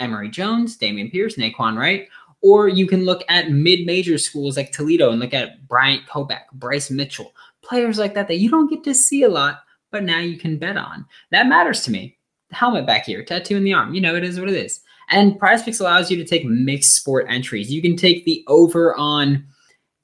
Emory 0.00 0.28
Jones, 0.28 0.76
Dameon 0.76 1.10
Pierce, 1.10 1.36
Nay'Quan 1.36 1.78
Wright, 1.78 2.08
or 2.42 2.68
you 2.68 2.86
can 2.86 3.04
look 3.04 3.22
at 3.28 3.50
mid-major 3.50 4.18
schools 4.18 4.56
like 4.56 4.70
Toledo 4.70 5.10
and 5.10 5.20
look 5.20 5.32
at 5.32 5.66
Bryant 5.66 6.06
Koback, 6.06 6.42
Bryce 6.52 6.90
Mitchell, 6.90 7.32
players 7.62 7.98
like 7.98 8.14
that 8.14 8.28
that 8.28 8.36
you 8.36 8.50
don't 8.50 8.68
get 8.68 8.84
to 8.84 8.94
see 8.94 9.22
a 9.22 9.28
lot, 9.28 9.60
but 9.90 10.04
now 10.04 10.18
you 10.18 10.36
can 10.36 10.58
bet 10.58 10.76
on. 10.76 11.06
That 11.30 11.46
matters 11.46 11.82
to 11.84 11.90
me. 11.90 12.18
Helmet 12.52 12.86
back 12.86 13.06
here, 13.06 13.24
tattoo 13.24 13.56
in 13.56 13.64
the 13.64 13.72
arm. 13.72 13.94
You 13.94 14.00
know, 14.00 14.14
it 14.14 14.22
is 14.22 14.38
what 14.38 14.48
it 14.48 14.54
is. 14.54 14.80
And 15.08 15.38
PrizePicks 15.38 15.80
allows 15.80 16.10
you 16.10 16.16
to 16.16 16.24
take 16.24 16.44
mixed 16.44 16.96
sport 16.96 17.26
entries. 17.28 17.72
You 17.72 17.80
can 17.80 17.96
take 17.96 18.24
the 18.24 18.44
over 18.48 18.94
on 18.96 19.46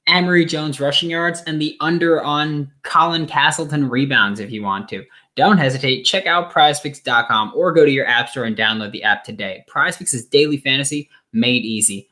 Emory 0.07 0.45
Jones 0.45 0.79
rushing 0.79 1.09
yards 1.09 1.41
and 1.47 1.61
the 1.61 1.77
under 1.79 2.21
on 2.21 2.71
Colin 2.83 3.25
Castleton 3.25 3.89
rebounds 3.89 4.39
if 4.39 4.51
you 4.51 4.63
want 4.63 4.89
to. 4.89 5.03
Don't 5.35 5.57
hesitate. 5.57 6.03
Check 6.03 6.25
out 6.25 6.51
prizepicks.com 6.51 7.53
or 7.55 7.73
go 7.73 7.85
to 7.85 7.91
your 7.91 8.05
app 8.05 8.29
store 8.29 8.43
and 8.43 8.55
download 8.55 8.91
the 8.91 9.03
app 9.03 9.23
today. 9.23 9.65
PrizePicks 9.69 10.13
is 10.13 10.25
daily 10.25 10.57
fantasy 10.57 11.09
made 11.31 11.63
easy. 11.63 12.09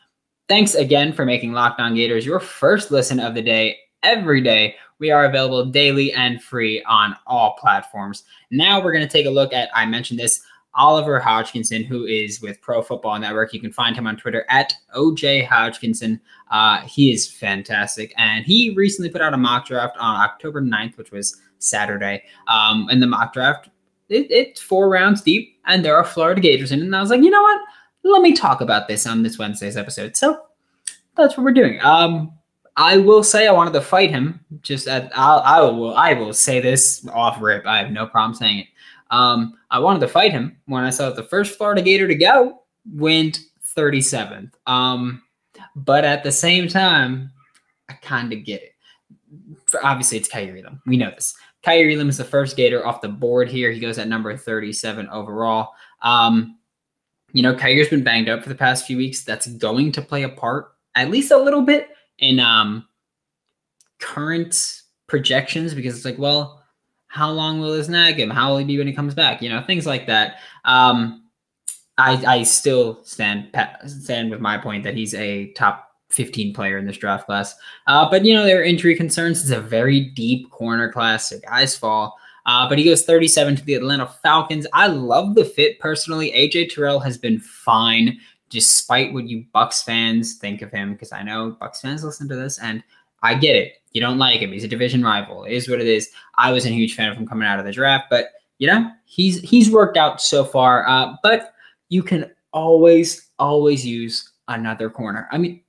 Thanks 0.48 0.76
again 0.76 1.14
for 1.14 1.26
making 1.26 1.54
Locked 1.54 1.80
On 1.80 1.96
Gators 1.96 2.26
your 2.26 2.40
first 2.40 2.92
listen 2.92 3.20
of 3.20 3.36
the 3.36 3.42
day 3.42 3.78
every 4.04 4.42
day. 4.42 4.76
We 5.00 5.12
are 5.12 5.26
available 5.26 5.66
daily 5.66 6.12
and 6.14 6.42
free 6.42 6.84
on 6.84 7.16
all 7.26 7.56
platforms. 7.60 8.24
Now 8.50 8.84
we're 8.84 8.92
going 8.92 9.08
to 9.08 9.12
take 9.12 9.26
a 9.26 9.32
look 9.32 9.54
at, 9.54 9.70
I 9.74 9.86
mentioned 9.86 10.20
this, 10.20 10.44
Oliver 10.76 11.20
Hodgkinson, 11.20 11.84
who 11.84 12.06
is 12.06 12.42
with 12.42 12.62
Pro 12.62 12.82
Football 12.82 13.20
Network. 13.20 13.54
You 13.54 13.60
can 13.60 13.74
find 13.74 13.96
him 13.96 14.08
on 14.08 14.18
Twitter 14.18 14.46
at 14.50 14.74
OJ 14.96 15.46
Hodgkinson. 15.46 16.22
Uh, 16.50 16.82
he 16.82 17.12
is 17.12 17.30
fantastic. 17.30 18.14
And 18.18 18.46
he 18.46 18.74
recently 18.76 19.10
put 19.10 19.22
out 19.22 19.34
a 19.34 19.38
mock 19.38 19.66
draft 19.66 19.98
on 20.00 20.22
October 20.22 20.62
9th, 20.62 20.98
which 20.98 21.12
was 21.12 21.42
Saturday. 21.60 22.24
Um, 22.48 22.88
and 22.90 23.02
the 23.02 23.08
mock 23.08 23.34
draft, 23.34 23.70
it, 24.10 24.28
it's 24.30 24.62
four 24.62 24.90
rounds 24.90 25.22
deep, 25.22 25.60
and 25.66 25.84
there 25.84 25.96
are 25.96 26.04
Florida 26.04 26.42
Gators 26.42 26.72
in 26.72 26.80
it. 26.80 26.86
And 26.86 26.96
I 26.96 27.02
was 27.02 27.10
like, 27.10 27.22
you 27.22 27.30
know 27.30 27.42
what? 27.42 27.62
Let 28.04 28.22
me 28.22 28.34
talk 28.34 28.62
about 28.62 28.88
this 28.88 29.06
on 29.06 29.24
this 29.24 29.38
Wednesday's 29.38 29.78
episode. 29.78 30.16
So 30.16 30.42
that's 31.16 31.38
what 31.38 31.44
we're 31.44 31.54
doing. 31.54 31.80
Um, 31.82 32.34
I 32.78 32.98
will 32.98 33.24
say 33.24 33.48
I 33.48 33.52
wanted 33.52 33.74
to 33.74 33.82
fight 33.82 34.10
him. 34.10 34.40
Just 34.62 34.88
at, 34.88 35.12
I'll, 35.16 35.40
I 35.40 35.62
will 35.62 35.96
I 35.96 36.14
will 36.14 36.34
say 36.34 36.60
this 36.60 37.06
off 37.10 37.42
rip. 37.42 37.66
I 37.66 37.78
have 37.78 37.92
no 37.92 38.08
problem 38.08 38.34
saying 38.34 38.60
it. 38.60 38.68
Um, 39.12 39.58
I 39.70 39.80
wanted 39.80 40.00
to 40.00 40.08
fight 40.08 40.32
him 40.32 40.58
when 40.66 40.84
I 40.84 40.90
saw 40.90 41.08
that 41.08 41.16
the 41.16 41.24
first 41.24 41.58
Florida 41.58 41.82
Gator 41.82 42.08
to 42.08 42.16
go 42.16 42.64
went 42.94 43.40
37th. 43.76 44.54
Um, 44.68 45.22
but 45.76 46.06
at 46.06 46.24
the 46.24 46.32
same 46.32 46.68
time, 46.68 47.32
I 47.90 47.94
kind 47.94 48.34
of 48.34 48.44
get 48.44 48.64
it. 48.64 48.72
For, 49.66 49.86
obviously, 49.86 50.18
it's 50.18 50.30
Kaiir 50.30 50.58
Elam. 50.58 50.82
We 50.86 50.98
know 50.98 51.12
this. 51.12 51.36
Kaiir 51.64 51.94
Elam 51.94 52.10
is 52.10 52.18
the 52.18 52.24
first 52.24 52.58
Gator 52.58 52.86
off 52.86 53.02
the 53.02 53.10
board 53.10 53.50
here. 53.50 53.72
He 53.72 53.80
goes 53.80 54.00
at 54.00 54.08
number 54.08 54.36
37 54.36 55.08
overall. 55.10 55.70
Um, 56.02 56.58
you 57.34 57.44
know, 57.44 57.54
Kaiir's 57.54 57.90
been 57.90 58.04
banged 58.04 58.30
up 58.30 58.44
for 58.44 58.50
the 58.50 58.56
past 58.56 58.86
few 58.86 58.98
weeks. 58.98 59.24
That's 59.24 59.48
going 59.48 59.92
to 59.94 60.02
play 60.02 60.24
a 60.24 60.30
part, 60.30 60.74
at 60.96 61.10
least 61.10 61.32
a 61.32 61.38
little 61.38 61.62
bit, 61.62 61.90
in 62.20 62.40
um, 62.40 62.88
current 64.00 64.82
projections 65.08 65.74
because 65.74 65.96
it's 65.96 66.06
like, 66.06 66.18
well, 66.18 66.61
how 67.12 67.30
long 67.30 67.60
will 67.60 67.74
this 67.74 67.90
nag 67.90 68.18
him? 68.18 68.30
How 68.30 68.52
will 68.52 68.60
he 68.60 68.64
be 68.64 68.78
when 68.78 68.88
he 68.88 68.94
comes 68.94 69.14
back? 69.14 69.42
You 69.42 69.50
know, 69.50 69.62
things 69.62 69.86
like 69.86 70.08
that. 70.08 70.38
Um, 70.64 71.26
I, 71.98 72.24
I 72.26 72.44
still 72.44 73.04
stand 73.04 73.50
stand 73.86 74.32
with 74.32 74.40
my 74.40 74.58
point 74.58 74.86
that 74.86 74.96
he's 74.96 75.14
a 75.14 75.52
top 75.52 75.90
15 76.12 76.54
player 76.54 76.78
in 76.78 76.86
this 76.86 76.96
draft 76.96 77.26
class. 77.26 77.54
Uh, 77.86 78.10
but 78.10 78.24
you 78.24 78.34
know, 78.34 78.46
there 78.46 78.62
are 78.62 78.64
injury 78.64 78.96
concerns. 78.96 79.42
It's 79.42 79.52
a 79.52 79.60
very 79.60 80.00
deep 80.00 80.50
corner 80.52 80.90
class. 80.90 81.30
So 81.30 81.40
guys 81.40 81.76
fall. 81.76 82.18
Uh, 82.46 82.70
but 82.70 82.78
he 82.78 82.86
goes 82.86 83.04
37 83.04 83.58
to 83.58 83.66
the 83.66 83.74
Atlanta 83.74 84.08
Falcons. 84.08 84.66
I 84.72 84.88
love 84.88 85.36
the 85.36 85.44
fit 85.44 85.80
personally. 85.80 86.32
AJ 86.32 86.74
Terrell 86.74 87.02
has 87.02 87.18
been 87.18 87.42
fine, 87.42 88.20
despite 88.50 89.14
what 89.14 89.28
you 89.28 89.46
Bucks 89.52 89.84
fans 89.84 90.36
think 90.36 90.62
of 90.62 90.72
him, 90.72 90.94
because 90.94 91.12
I 91.12 91.24
know 91.24 91.58
Bucks 91.60 91.82
fans 91.82 92.06
listen 92.06 92.30
to 92.30 92.36
this, 92.38 92.58
and 92.58 92.82
I 93.22 93.36
get 93.36 93.58
it. 93.58 93.81
You 93.92 94.02
don't 94.02 94.18
like 94.18 94.40
him. 94.40 94.52
He's 94.52 94.64
a 94.64 94.70
division 94.70 95.04
rival. 95.04 95.44
It 95.44 95.54
is 95.54 95.68
what 95.70 95.82
it 95.82 95.88
is. 95.88 96.10
I 96.38 96.52
wasn't 96.52 96.74
a 96.74 96.78
huge 96.78 96.96
fan 96.96 97.10
of 97.10 97.18
him 97.18 97.28
coming 97.28 97.48
out 97.48 97.60
of 97.60 97.66
the 97.66 97.72
draft, 97.72 98.06
but 98.10 98.30
you 98.58 98.68
know 98.68 98.90
he's 99.06 99.42
he's 99.42 99.70
worked 99.72 99.98
out 99.98 100.22
so 100.22 100.46
far. 100.46 100.88
Uh, 100.88 101.16
but 101.24 101.54
you 101.90 102.02
can 102.04 102.32
always 102.54 103.30
always 103.40 103.86
use 103.86 104.32
another 104.48 104.90
corner. 104.90 105.28
I 105.32 105.38
mean, 105.38 105.62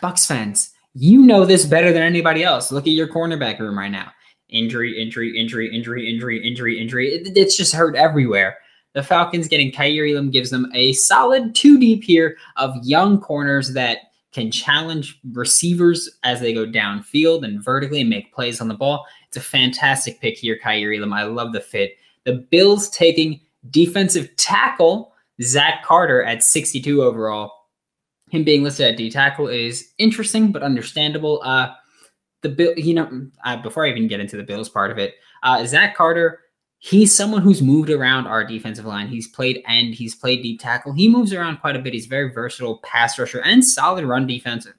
Bucks 0.00 0.26
fans, 0.26 0.70
you 0.94 1.22
know 1.22 1.44
this 1.44 1.64
better 1.64 1.92
than 1.92 2.02
anybody 2.02 2.42
else. 2.42 2.72
Look 2.72 2.86
at 2.86 2.92
your 2.92 3.08
cornerback 3.08 3.58
room 3.60 3.78
right 3.78 3.90
now. 3.90 4.10
Injury, 4.48 5.00
injury, 5.00 5.38
injury, 5.38 5.74
injury, 5.74 6.10
injury, 6.12 6.46
injury, 6.46 6.80
injury. 6.80 7.08
It, 7.08 7.36
it's 7.36 7.56
just 7.56 7.74
hurt 7.74 7.94
everywhere. 7.96 8.58
the 8.94 9.02
Falcons 9.02 9.48
getting 9.48 9.70
Kaiir 9.72 10.06
Elam 10.10 10.30
gives 10.30 10.50
them 10.50 10.70
a 10.74 10.92
solid 10.94 11.54
two 11.54 11.78
deep 11.78 12.02
here 12.04 12.36
of 12.56 12.74
young 12.82 13.20
corners 13.20 13.72
that 13.74 13.98
can 14.34 14.50
challenge 14.50 15.18
receivers 15.32 16.10
as 16.24 16.40
they 16.40 16.52
go 16.52 16.66
downfield 16.66 17.44
and 17.44 17.62
vertically 17.62 18.00
and 18.00 18.10
make 18.10 18.34
plays 18.34 18.60
on 18.60 18.68
the 18.68 18.74
ball. 18.74 19.06
It's 19.28 19.36
a 19.36 19.40
fantastic 19.40 20.20
pick 20.20 20.36
here, 20.36 20.58
Kaiir 20.62 20.92
Elam. 20.92 21.12
I 21.12 21.22
love 21.22 21.52
the 21.52 21.60
fit. 21.60 21.92
The 22.24 22.34
Bills 22.50 22.90
taking 22.90 23.40
defensive 23.70 24.34
tackle 24.36 25.14
Zach 25.40 25.84
Carter 25.84 26.22
at 26.22 26.42
62 26.42 27.02
overall. 27.02 27.52
Him 28.30 28.42
being 28.42 28.64
listed 28.64 28.86
at 28.86 28.96
D 28.96 29.10
tackle 29.10 29.46
is 29.46 29.92
interesting 29.98 30.50
but 30.50 30.62
understandable. 30.62 31.40
Uh, 31.44 31.72
the 32.42 32.48
bill, 32.48 32.74
you 32.76 32.94
know, 32.94 33.26
uh, 33.44 33.56
before 33.62 33.86
I 33.86 33.90
even 33.90 34.08
get 34.08 34.20
into 34.20 34.36
the 34.36 34.42
Bills 34.42 34.68
part 34.68 34.90
of 34.90 34.98
it, 34.98 35.14
uh, 35.44 35.64
Zach 35.64 35.96
Carter 35.96 36.40
he's 36.84 37.14
someone 37.16 37.40
who's 37.40 37.62
moved 37.62 37.88
around 37.88 38.26
our 38.26 38.44
defensive 38.44 38.84
line. 38.84 39.08
He's 39.08 39.26
played 39.26 39.62
end, 39.66 39.94
he's 39.94 40.14
played 40.14 40.42
D 40.42 40.58
tackle. 40.58 40.92
He 40.92 41.08
moves 41.08 41.32
around 41.32 41.58
quite 41.58 41.76
a 41.76 41.78
bit. 41.78 41.94
He's 41.94 42.06
very 42.06 42.30
versatile 42.30 42.78
pass 42.78 43.18
rusher 43.18 43.40
and 43.40 43.64
solid 43.64 44.04
run 44.04 44.26
defensive, 44.26 44.74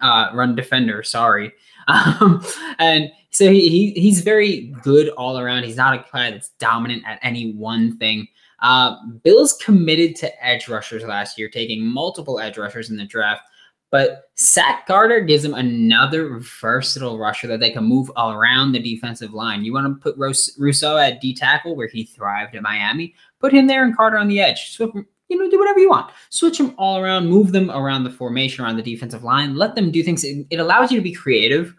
uh, 0.00 0.30
run 0.32 0.54
defender. 0.54 1.02
Sorry, 1.02 1.52
um, 1.88 2.44
and 2.78 3.10
so 3.30 3.50
he, 3.50 3.68
he 3.68 4.00
he's 4.00 4.22
very 4.22 4.74
good 4.82 5.10
all 5.10 5.38
around. 5.38 5.64
He's 5.64 5.76
not 5.76 5.94
a 5.94 6.04
guy 6.10 6.30
that's 6.30 6.50
dominant 6.58 7.02
at 7.06 7.18
any 7.22 7.52
one 7.52 7.98
thing. 7.98 8.26
Uh, 8.60 8.96
Bills 9.22 9.54
committed 9.54 10.16
to 10.16 10.44
edge 10.44 10.68
rushers 10.68 11.02
last 11.04 11.38
year, 11.38 11.48
taking 11.48 11.84
multiple 11.84 12.40
edge 12.40 12.56
rushers 12.56 12.90
in 12.90 12.96
the 12.96 13.04
draft. 13.04 13.42
But 13.90 14.30
Zach 14.38 14.86
Carter 14.86 15.20
gives 15.20 15.42
them 15.42 15.54
another 15.54 16.38
versatile 16.38 17.18
rusher 17.18 17.48
that 17.48 17.58
they 17.58 17.70
can 17.70 17.84
move 17.84 18.10
around 18.16 18.72
the 18.72 18.78
defensive 18.78 19.34
line. 19.34 19.64
You 19.64 19.72
want 19.72 19.86
to 19.86 20.00
put 20.00 20.16
Rousseau 20.16 20.96
at 20.96 21.20
D 21.20 21.34
tackle 21.34 21.74
where 21.74 21.88
he 21.88 22.04
thrived 22.04 22.54
at 22.54 22.62
Miami, 22.62 23.14
put 23.40 23.52
him 23.52 23.66
there 23.66 23.84
and 23.84 23.96
Carter 23.96 24.16
on 24.16 24.28
the 24.28 24.40
edge. 24.40 24.70
Switch, 24.70 24.90
you 25.28 25.38
know, 25.38 25.50
do 25.50 25.58
whatever 25.58 25.80
you 25.80 25.90
want. 25.90 26.12
Switch 26.30 26.58
them 26.58 26.74
all 26.78 26.98
around, 26.98 27.28
move 27.28 27.52
them 27.52 27.70
around 27.70 28.04
the 28.04 28.10
formation, 28.10 28.64
around 28.64 28.76
the 28.76 28.82
defensive 28.82 29.24
line. 29.24 29.56
Let 29.56 29.74
them 29.74 29.90
do 29.90 30.02
things. 30.02 30.22
It, 30.22 30.46
it 30.50 30.60
allows 30.60 30.92
you 30.92 30.98
to 30.98 31.04
be 31.04 31.12
creative. 31.12 31.74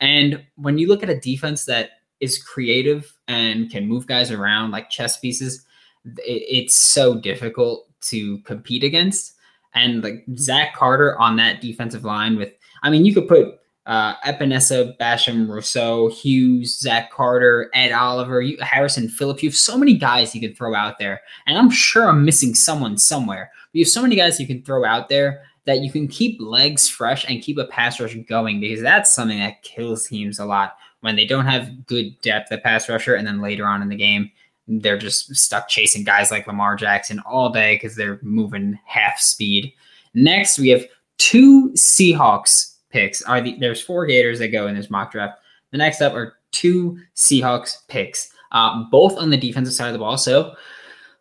And 0.00 0.44
when 0.56 0.78
you 0.78 0.88
look 0.88 1.04
at 1.04 1.10
a 1.10 1.20
defense 1.20 1.64
that 1.66 1.90
is 2.18 2.42
creative 2.42 3.12
and 3.28 3.70
can 3.70 3.88
move 3.88 4.06
guys 4.06 4.32
around 4.32 4.72
like 4.72 4.90
chess 4.90 5.18
pieces, 5.18 5.64
it, 6.04 6.42
it's 6.48 6.74
so 6.74 7.20
difficult 7.20 7.88
to 8.02 8.38
compete 8.40 8.82
against 8.82 9.34
and 9.74 10.02
like 10.02 10.24
Zach 10.36 10.74
Carter 10.74 11.18
on 11.18 11.36
that 11.36 11.60
defensive 11.60 12.04
line 12.04 12.36
with, 12.36 12.52
I 12.82 12.90
mean, 12.90 13.04
you 13.04 13.14
could 13.14 13.28
put 13.28 13.58
uh, 13.86 14.14
Epenesa, 14.20 14.96
Basham, 14.98 15.48
Rousseau, 15.48 16.08
Hughes, 16.08 16.78
Zach 16.78 17.10
Carter, 17.10 17.70
Ed 17.74 17.92
Oliver, 17.92 18.40
you, 18.40 18.56
Harrison 18.60 19.08
Phillips. 19.08 19.42
You 19.42 19.48
have 19.48 19.56
so 19.56 19.76
many 19.76 19.94
guys 19.94 20.34
you 20.34 20.40
could 20.40 20.56
throw 20.56 20.74
out 20.74 20.98
there. 20.98 21.20
And 21.46 21.58
I'm 21.58 21.70
sure 21.70 22.08
I'm 22.08 22.24
missing 22.24 22.54
someone 22.54 22.96
somewhere. 22.96 23.50
But 23.72 23.78
you 23.78 23.84
have 23.84 23.90
so 23.90 24.02
many 24.02 24.14
guys 24.14 24.38
you 24.38 24.46
can 24.46 24.62
throw 24.62 24.84
out 24.84 25.08
there 25.08 25.42
that 25.64 25.80
you 25.80 25.90
can 25.90 26.08
keep 26.08 26.40
legs 26.40 26.88
fresh 26.88 27.28
and 27.28 27.42
keep 27.42 27.58
a 27.58 27.64
pass 27.64 28.00
rush 28.00 28.16
going 28.28 28.60
because 28.60 28.82
that's 28.82 29.12
something 29.12 29.38
that 29.38 29.62
kills 29.62 30.06
teams 30.06 30.38
a 30.38 30.44
lot 30.44 30.76
when 31.00 31.16
they 31.16 31.26
don't 31.26 31.46
have 31.46 31.86
good 31.86 32.20
depth 32.20 32.52
at 32.52 32.62
pass 32.62 32.88
rusher. 32.88 33.14
And 33.14 33.26
then 33.26 33.40
later 33.40 33.66
on 33.66 33.82
in 33.82 33.88
the 33.88 33.96
game, 33.96 34.30
they're 34.68 34.98
just 34.98 35.34
stuck 35.34 35.68
chasing 35.68 36.04
guys 36.04 36.30
like 36.30 36.46
Lamar 36.46 36.76
Jackson 36.76 37.20
all 37.20 37.50
day 37.50 37.74
because 37.74 37.96
they're 37.96 38.20
moving 38.22 38.78
half 38.84 39.18
speed. 39.18 39.72
Next, 40.14 40.58
we 40.58 40.68
have 40.68 40.84
two 41.18 41.70
Seahawks 41.70 42.76
picks. 42.90 43.22
Are 43.22 43.40
the, 43.40 43.56
there's 43.58 43.82
four 43.82 44.06
Gators 44.06 44.38
that 44.38 44.48
go 44.48 44.66
in 44.66 44.74
this 44.76 44.90
mock 44.90 45.12
draft. 45.12 45.38
The 45.70 45.78
next 45.78 46.00
up 46.00 46.14
are 46.14 46.38
two 46.52 46.98
Seahawks 47.16 47.86
picks, 47.88 48.30
uh, 48.52 48.84
both 48.90 49.16
on 49.16 49.30
the 49.30 49.36
defensive 49.36 49.74
side 49.74 49.88
of 49.88 49.94
the 49.94 49.98
ball. 49.98 50.18
So 50.18 50.54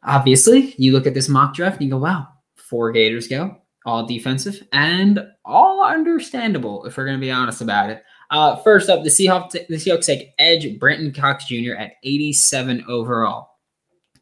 obviously, 0.03 0.75
you 0.77 0.91
look 0.91 1.07
at 1.07 1.13
this 1.13 1.29
mock 1.29 1.53
draft 1.53 1.77
and 1.77 1.85
you 1.85 1.91
go, 1.91 1.97
"Wow, 1.97 2.27
four 2.55 2.91
Gators 2.91 3.27
go, 3.27 3.57
all 3.85 4.05
defensive 4.05 4.61
and 4.73 5.25
all 5.45 5.83
understandable." 5.83 6.85
If 6.85 6.97
we're 6.97 7.05
going 7.05 7.17
to 7.17 7.21
be 7.21 7.31
honest 7.31 7.61
about 7.61 7.89
it. 7.89 8.03
Uh, 8.31 8.55
first 8.55 8.89
up, 8.89 9.03
the 9.03 9.09
Seahawks, 9.09 9.51
the 9.51 9.75
Seahawks 9.75 10.05
take 10.05 10.33
edge 10.39 10.79
Brenton 10.79 11.13
Cox 11.13 11.45
Jr. 11.45 11.73
at 11.77 11.93
87 12.03 12.85
overall. 12.87 13.49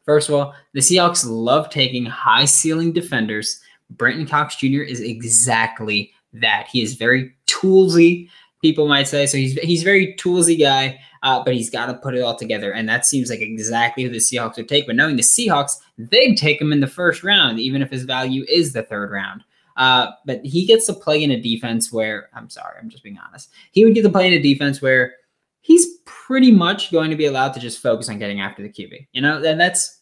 First 0.04 0.28
of 0.28 0.34
all, 0.34 0.54
the 0.74 0.80
Seahawks 0.80 1.24
love 1.26 1.70
taking 1.70 2.04
high 2.04 2.44
ceiling 2.44 2.92
defenders. 2.92 3.60
Brenton 3.90 4.26
Cox 4.26 4.56
Jr. 4.56 4.82
is 4.82 5.00
exactly 5.00 6.12
that. 6.32 6.66
He 6.70 6.82
is 6.82 6.94
very 6.94 7.32
toolsy, 7.46 8.28
people 8.60 8.88
might 8.88 9.06
say. 9.06 9.26
So 9.26 9.36
he's 9.36 9.54
he's 9.60 9.84
very 9.84 10.16
toolsy 10.16 10.58
guy, 10.58 10.98
uh, 11.22 11.44
but 11.44 11.54
he's 11.54 11.70
got 11.70 11.86
to 11.86 11.94
put 11.94 12.16
it 12.16 12.22
all 12.22 12.34
together. 12.34 12.72
And 12.72 12.88
that 12.88 13.06
seems 13.06 13.30
like 13.30 13.40
exactly 13.40 14.02
who 14.02 14.10
the 14.10 14.18
Seahawks 14.18 14.56
would 14.56 14.68
take. 14.68 14.86
But 14.88 14.96
knowing 14.96 15.14
the 15.14 15.22
Seahawks, 15.22 15.76
they'd 15.98 16.36
take 16.36 16.60
him 16.60 16.72
in 16.72 16.80
the 16.80 16.88
first 16.88 17.22
round, 17.22 17.60
even 17.60 17.80
if 17.80 17.90
his 17.90 18.02
value 18.02 18.44
is 18.48 18.72
the 18.72 18.82
third 18.82 19.12
round. 19.12 19.44
Uh, 19.80 20.10
but 20.26 20.44
he 20.44 20.66
gets 20.66 20.86
to 20.86 20.92
play 20.92 21.24
in 21.24 21.30
a 21.30 21.40
defense 21.40 21.90
where 21.90 22.28
I'm 22.34 22.50
sorry, 22.50 22.76
I'm 22.78 22.90
just 22.90 23.02
being 23.02 23.18
honest. 23.26 23.48
He 23.72 23.82
would 23.82 23.94
get 23.94 24.02
to 24.02 24.10
play 24.10 24.26
in 24.26 24.34
a 24.34 24.42
defense 24.42 24.82
where 24.82 25.14
he's 25.62 25.86
pretty 26.04 26.52
much 26.52 26.92
going 26.92 27.08
to 27.08 27.16
be 27.16 27.24
allowed 27.24 27.54
to 27.54 27.60
just 27.60 27.80
focus 27.80 28.10
on 28.10 28.18
getting 28.18 28.42
after 28.42 28.62
the 28.62 28.68
QB. 28.68 29.08
You 29.12 29.22
know, 29.22 29.42
and 29.42 29.58
that's 29.58 30.00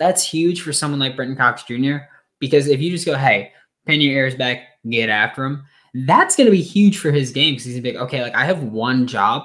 that's 0.00 0.26
huge 0.26 0.62
for 0.62 0.72
someone 0.72 0.98
like 0.98 1.14
Brenton 1.14 1.36
Cox 1.36 1.62
Jr. 1.62 1.98
Because 2.40 2.66
if 2.66 2.80
you 2.80 2.90
just 2.90 3.06
go, 3.06 3.16
hey, 3.16 3.52
pin 3.86 4.00
your 4.00 4.12
ears 4.12 4.34
back, 4.34 4.58
get 4.90 5.08
after 5.08 5.44
him, 5.44 5.62
that's 5.94 6.34
going 6.34 6.46
to 6.46 6.50
be 6.50 6.60
huge 6.60 6.98
for 6.98 7.12
his 7.12 7.30
game 7.30 7.54
because 7.54 7.66
he's 7.66 7.76
to 7.76 7.80
be 7.80 7.92
like, 7.92 8.02
okay, 8.02 8.22
like 8.22 8.34
I 8.34 8.44
have 8.44 8.64
one 8.64 9.06
job, 9.06 9.44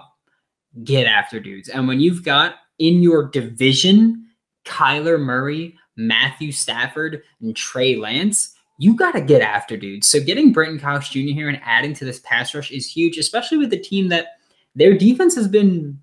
get 0.84 1.06
after 1.06 1.40
dudes. 1.40 1.70
And 1.70 1.88
when 1.88 2.00
you've 2.00 2.24
got 2.24 2.56
in 2.80 3.04
your 3.04 3.30
division 3.30 4.26
Kyler 4.66 5.20
Murray, 5.20 5.76
Matthew 5.96 6.52
Stafford, 6.52 7.22
and 7.42 7.56
Trey 7.56 7.96
Lance, 7.96 8.56
you 8.78 8.96
got 8.96 9.12
to 9.12 9.22
get 9.22 9.42
after 9.42 9.76
dudes. 9.76 10.08
So 10.08 10.20
getting 10.20 10.54
Brenton 10.54 10.80
Cox 10.80 11.10
Jr. 11.10 11.20
here 11.20 11.50
and 11.50 11.60
adding 11.64 11.94
to 11.96 12.06
this 12.06 12.20
pass 12.20 12.54
rush 12.54 12.72
is 12.72 12.90
huge, 12.90 13.18
especially 13.18 13.58
with 13.58 13.72
the 13.72 13.80
team 13.80 14.10
that 14.10 14.38
their 14.76 14.96
defense 14.96 15.36
has 15.36 15.48
been 15.48 16.00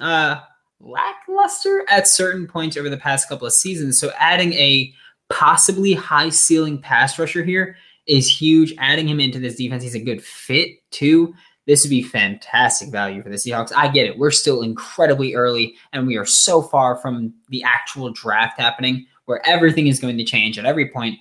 uh, 0.00 0.40
lackluster 0.80 1.84
at 1.88 2.06
certain 2.06 2.46
points 2.46 2.76
over 2.76 2.90
the 2.90 2.96
past 2.96 3.28
couple 3.28 3.46
of 3.46 3.52
seasons. 3.52 3.98
So 3.98 4.12
adding 4.18 4.52
a 4.54 4.92
possibly 5.30 5.94
high 5.94 6.28
ceiling 6.28 6.80
pass 6.80 7.18
rusher 7.18 7.42
here 7.42 7.76
is 8.06 8.30
huge. 8.30 8.74
Adding 8.78 9.08
him 9.08 9.20
into 9.20 9.38
this 9.38 9.56
defense, 9.56 9.82
he's 9.82 9.94
a 9.94 10.00
good 10.00 10.22
fit 10.22 10.68
too. 10.90 11.34
This 11.66 11.82
would 11.82 11.90
be 11.90 12.02
fantastic 12.02 12.90
value 12.90 13.22
for 13.22 13.28
the 13.28 13.36
Seahawks. 13.36 13.72
I 13.76 13.88
get 13.88 14.06
it. 14.06 14.18
We're 14.18 14.30
still 14.30 14.62
incredibly 14.62 15.34
early 15.34 15.74
and 15.92 16.06
we 16.06 16.16
are 16.16 16.24
so 16.24 16.62
far 16.62 16.96
from 16.96 17.34
the 17.48 17.62
actual 17.62 18.10
draft 18.10 18.58
happening 18.58 19.06
where 19.26 19.46
everything 19.46 19.86
is 19.86 20.00
going 20.00 20.16
to 20.16 20.24
change 20.24 20.58
at 20.58 20.64
every 20.64 20.88
point. 20.88 21.18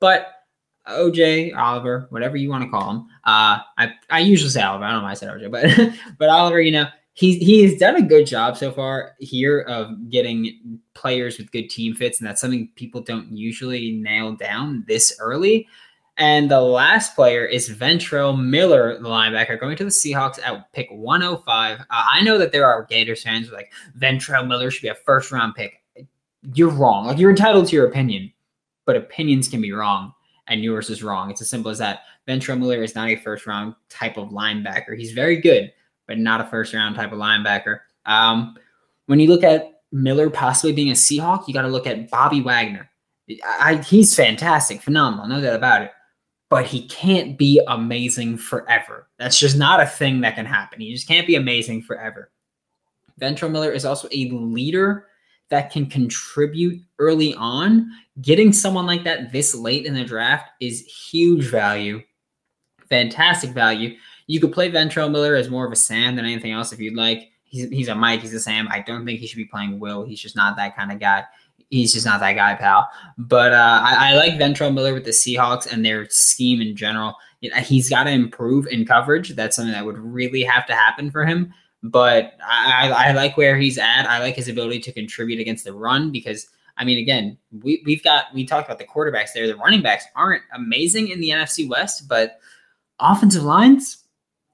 But 0.00 0.28
OJ, 0.88 1.56
Oliver, 1.56 2.06
whatever 2.10 2.36
you 2.36 2.48
want 2.48 2.64
to 2.64 2.70
call 2.70 2.90
him. 2.90 2.98
Uh, 3.24 3.60
I, 3.76 3.92
I 4.10 4.20
usually 4.20 4.50
say 4.50 4.62
Oliver. 4.62 4.84
I 4.84 4.90
don't 4.90 4.98
know 5.00 5.04
why 5.04 5.10
I 5.10 5.14
said 5.14 5.30
OJ, 5.30 5.50
but 5.50 5.94
but 6.18 6.28
Oliver, 6.28 6.60
you 6.60 6.72
know, 6.72 6.86
he 7.14 7.38
he 7.38 7.64
has 7.64 7.76
done 7.78 7.96
a 7.96 8.02
good 8.02 8.26
job 8.26 8.56
so 8.56 8.70
far 8.70 9.16
here 9.18 9.60
of 9.62 10.10
getting 10.10 10.80
players 10.94 11.38
with 11.38 11.50
good 11.50 11.68
team 11.68 11.94
fits, 11.94 12.20
and 12.20 12.28
that's 12.28 12.40
something 12.40 12.70
people 12.76 13.00
don't 13.00 13.36
usually 13.36 13.92
nail 13.92 14.32
down 14.32 14.84
this 14.86 15.16
early. 15.20 15.66
And 16.16 16.50
the 16.50 16.60
last 16.60 17.14
player 17.14 17.44
is 17.44 17.70
Ventrell 17.70 18.40
Miller, 18.40 18.98
the 18.98 19.08
linebacker, 19.08 19.58
going 19.58 19.76
to 19.76 19.84
the 19.84 19.90
Seahawks 19.90 20.40
at 20.44 20.72
pick 20.72 20.88
105. 20.90 21.80
Uh, 21.80 21.84
I 21.90 22.22
know 22.22 22.38
that 22.38 22.50
there 22.50 22.66
are 22.66 22.86
Gators 22.86 23.22
fans 23.22 23.52
like 23.52 23.72
Ventrell 23.96 24.46
Miller 24.46 24.70
should 24.70 24.82
be 24.82 24.88
a 24.88 24.96
first 24.96 25.30
round 25.30 25.54
pick. 25.54 25.80
You're 26.54 26.70
wrong. 26.70 27.06
Like 27.06 27.18
you're 27.18 27.30
entitled 27.30 27.68
to 27.68 27.76
your 27.76 27.86
opinion, 27.86 28.32
but 28.84 28.96
opinions 28.96 29.48
can 29.48 29.60
be 29.60 29.70
wrong 29.70 30.12
and 30.48 30.62
yours 30.62 30.90
is 30.90 31.02
wrong. 31.02 31.30
It's 31.30 31.40
as 31.40 31.50
simple 31.50 31.70
as 31.70 31.78
that. 31.78 32.02
Ventrell 32.26 32.58
Miller 32.58 32.82
is 32.82 32.94
not 32.94 33.08
a 33.08 33.16
first 33.16 33.46
round 33.46 33.74
type 33.88 34.16
of 34.16 34.30
linebacker. 34.30 34.96
He's 34.96 35.12
very 35.12 35.40
good, 35.40 35.72
but 36.06 36.18
not 36.18 36.40
a 36.40 36.44
first 36.44 36.74
round 36.74 36.96
type 36.96 37.12
of 37.12 37.18
linebacker. 37.18 37.80
Um, 38.06 38.56
when 39.06 39.20
you 39.20 39.28
look 39.28 39.44
at 39.44 39.82
Miller 39.92 40.28
possibly 40.30 40.72
being 40.72 40.90
a 40.90 40.94
Seahawk, 40.94 41.48
you 41.48 41.54
got 41.54 41.62
to 41.62 41.68
look 41.68 41.86
at 41.86 42.10
Bobby 42.10 42.40
Wagner. 42.40 42.90
I, 43.44 43.76
he's 43.76 44.14
fantastic, 44.14 44.82
phenomenal, 44.82 45.28
no 45.28 45.40
doubt 45.40 45.56
about 45.56 45.82
it. 45.82 45.90
But 46.50 46.64
he 46.64 46.88
can't 46.88 47.36
be 47.36 47.60
amazing 47.68 48.38
forever. 48.38 49.08
That's 49.18 49.38
just 49.38 49.56
not 49.58 49.80
a 49.80 49.86
thing 49.86 50.22
that 50.22 50.34
can 50.34 50.46
happen. 50.46 50.80
He 50.80 50.92
just 50.94 51.06
can't 51.06 51.26
be 51.26 51.36
amazing 51.36 51.82
forever. 51.82 52.30
Ventrell 53.20 53.50
Miller 53.50 53.70
is 53.70 53.84
also 53.84 54.08
a 54.12 54.30
leader 54.30 55.08
that 55.50 55.70
can 55.70 55.86
contribute 55.86 56.82
early 56.98 57.34
on, 57.34 57.90
getting 58.20 58.52
someone 58.52 58.86
like 58.86 59.04
that 59.04 59.32
this 59.32 59.54
late 59.54 59.86
in 59.86 59.94
the 59.94 60.04
draft 60.04 60.50
is 60.60 60.86
huge 60.86 61.46
value, 61.46 62.02
fantastic 62.88 63.50
value. 63.50 63.96
You 64.26 64.40
could 64.40 64.52
play 64.52 64.70
Ventrell 64.70 65.10
Miller 65.10 65.36
as 65.36 65.48
more 65.48 65.66
of 65.66 65.72
a 65.72 65.76
Sam 65.76 66.16
than 66.16 66.24
anything 66.24 66.52
else 66.52 66.72
if 66.72 66.80
you'd 66.80 66.96
like. 66.96 67.30
He's, 67.44 67.68
he's 67.70 67.88
a 67.88 67.94
Mike, 67.94 68.20
he's 68.20 68.34
a 68.34 68.40
Sam. 68.40 68.68
I 68.70 68.80
don't 68.80 69.06
think 69.06 69.20
he 69.20 69.26
should 69.26 69.38
be 69.38 69.46
playing 69.46 69.80
Will. 69.80 70.04
He's 70.04 70.20
just 70.20 70.36
not 70.36 70.56
that 70.56 70.76
kind 70.76 70.92
of 70.92 71.00
guy. 71.00 71.24
He's 71.70 71.92
just 71.92 72.04
not 72.04 72.20
that 72.20 72.34
guy, 72.34 72.54
pal. 72.54 72.88
But 73.16 73.52
uh, 73.52 73.80
I, 73.82 74.12
I 74.12 74.16
like 74.16 74.34
Ventrell 74.34 74.72
Miller 74.72 74.92
with 74.92 75.04
the 75.04 75.10
Seahawks 75.10 75.70
and 75.70 75.84
their 75.84 76.08
scheme 76.10 76.60
in 76.60 76.76
general. 76.76 77.14
He's 77.40 77.88
got 77.88 78.04
to 78.04 78.10
improve 78.10 78.66
in 78.66 78.84
coverage. 78.84 79.30
That's 79.30 79.56
something 79.56 79.72
that 79.72 79.84
would 79.84 79.98
really 79.98 80.42
have 80.42 80.66
to 80.66 80.74
happen 80.74 81.10
for 81.10 81.24
him 81.24 81.54
but 81.82 82.34
I, 82.44 82.90
I 82.90 83.12
like 83.12 83.36
where 83.36 83.56
he's 83.56 83.78
at. 83.78 84.06
I 84.06 84.18
like 84.18 84.34
his 84.34 84.48
ability 84.48 84.80
to 84.80 84.92
contribute 84.92 85.40
against 85.40 85.64
the 85.64 85.72
run 85.72 86.10
because 86.10 86.48
I 86.78 86.84
mean, 86.84 86.98
again, 86.98 87.36
we, 87.50 87.82
we've 87.84 88.02
got, 88.04 88.26
we 88.32 88.46
talked 88.46 88.68
about 88.68 88.78
the 88.78 88.86
quarterbacks 88.86 89.32
there. 89.34 89.46
The 89.46 89.56
running 89.56 89.82
backs 89.82 90.04
aren't 90.14 90.44
amazing 90.54 91.08
in 91.08 91.20
the 91.20 91.30
NFC 91.30 91.68
West, 91.68 92.08
but 92.08 92.38
offensive 93.00 93.42
lines, 93.42 94.04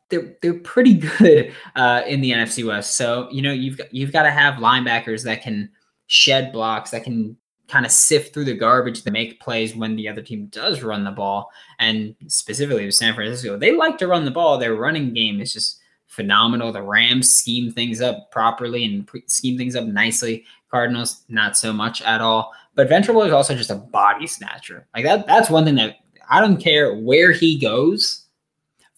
they're, 0.09 0.35
they're 0.41 0.55
pretty 0.55 0.95
good 1.19 1.53
uh, 1.77 2.03
in 2.07 2.23
the 2.23 2.33
NFC 2.33 2.67
West. 2.67 2.97
So, 2.97 3.29
you 3.31 3.43
know, 3.43 3.53
you've 3.53 3.77
got, 3.77 3.93
you've 3.93 4.13
got 4.13 4.23
to 4.23 4.31
have 4.31 4.55
linebackers 4.55 5.23
that 5.25 5.43
can 5.43 5.69
shed 6.07 6.51
blocks, 6.51 6.91
that 6.93 7.05
can 7.05 7.37
kind 7.69 7.85
of 7.85 7.93
sift 7.93 8.33
through 8.33 8.45
the 8.45 8.55
garbage 8.55 9.03
to 9.03 9.11
make 9.11 9.41
plays 9.41 9.77
when 9.77 9.97
the 9.97 10.09
other 10.09 10.23
team 10.23 10.47
does 10.47 10.83
run 10.83 11.05
the 11.05 11.11
ball. 11.11 11.51
And 11.79 12.15
specifically 12.27 12.87
with 12.87 12.95
San 12.95 13.15
Francisco, 13.15 13.59
they 13.59 13.77
like 13.77 13.99
to 13.99 14.07
run 14.07 14.25
the 14.25 14.31
ball. 14.31 14.59
Their 14.59 14.75
running 14.75 15.13
game 15.13 15.41
is 15.41 15.53
just 15.53 15.81
phenomenal. 16.15 16.73
The 16.73 16.83
Rams 16.83 17.35
scheme 17.35 17.71
things 17.71 18.01
up 18.01 18.31
properly 18.31 18.85
and 18.85 19.07
pre- 19.07 19.25
scheme 19.27 19.59
things 19.59 19.77
up 19.77 19.85
nicely. 19.85 20.45
Cardinals, 20.71 21.25
not 21.29 21.57
so 21.57 21.73
much 21.73 22.03
at 22.03 22.21
all. 22.21 22.53
But 22.75 22.89
Ventrable 22.89 23.27
is 23.27 23.33
also 23.33 23.55
just 23.55 23.71
a 23.71 23.77
body 23.77 24.27
snatcher. 24.27 24.87
Like 24.95 25.05
that, 25.05 25.27
that's 25.27 25.51
one 25.51 25.65
thing 25.65 25.77
that 25.77 25.97
I 26.29 26.41
don't 26.41 26.57
care 26.57 26.95
where 26.95 27.33
he 27.33 27.59
goes. 27.59 28.27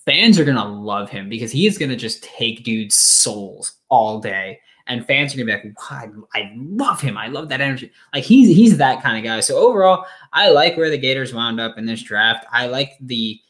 Fans 0.05 0.39
are 0.39 0.45
gonna 0.45 0.69
love 0.69 1.11
him 1.11 1.29
because 1.29 1.51
he 1.51 1.67
is 1.67 1.79
gonna 1.79 1.97
just 1.97 2.23
take 2.23 2.65
dudes' 2.65 2.95
souls 2.95 3.75
all 3.89 4.21
day. 4.21 4.61
And 4.87 5.05
fans 5.05 5.35
are 5.35 5.39
gonna 5.39 5.47
be 5.47 5.53
like, 5.53 5.91
wow, 5.91 6.29
I 6.35 6.53
love 6.55 7.01
him. 7.01 7.19
I 7.19 7.27
love 7.27 7.49
that 7.49 7.61
energy. 7.61 7.91
Like 8.15 8.23
he's 8.23 8.49
he's 8.55 8.79
that 8.79 9.03
kind 9.03 9.19
of 9.19 9.25
guy. 9.25 9.41
So 9.41 9.57
overall, 9.57 10.07
I 10.33 10.51
like 10.51 10.77
where 10.77 10.91
the 10.91 10.99
Gators 10.99 11.35
wound 11.35 11.61
up 11.61 11.77
in 11.77 11.87
this 11.87 12.03
draft. 12.03 12.47
I 12.53 12.67
like 12.67 12.93
the 13.01 13.41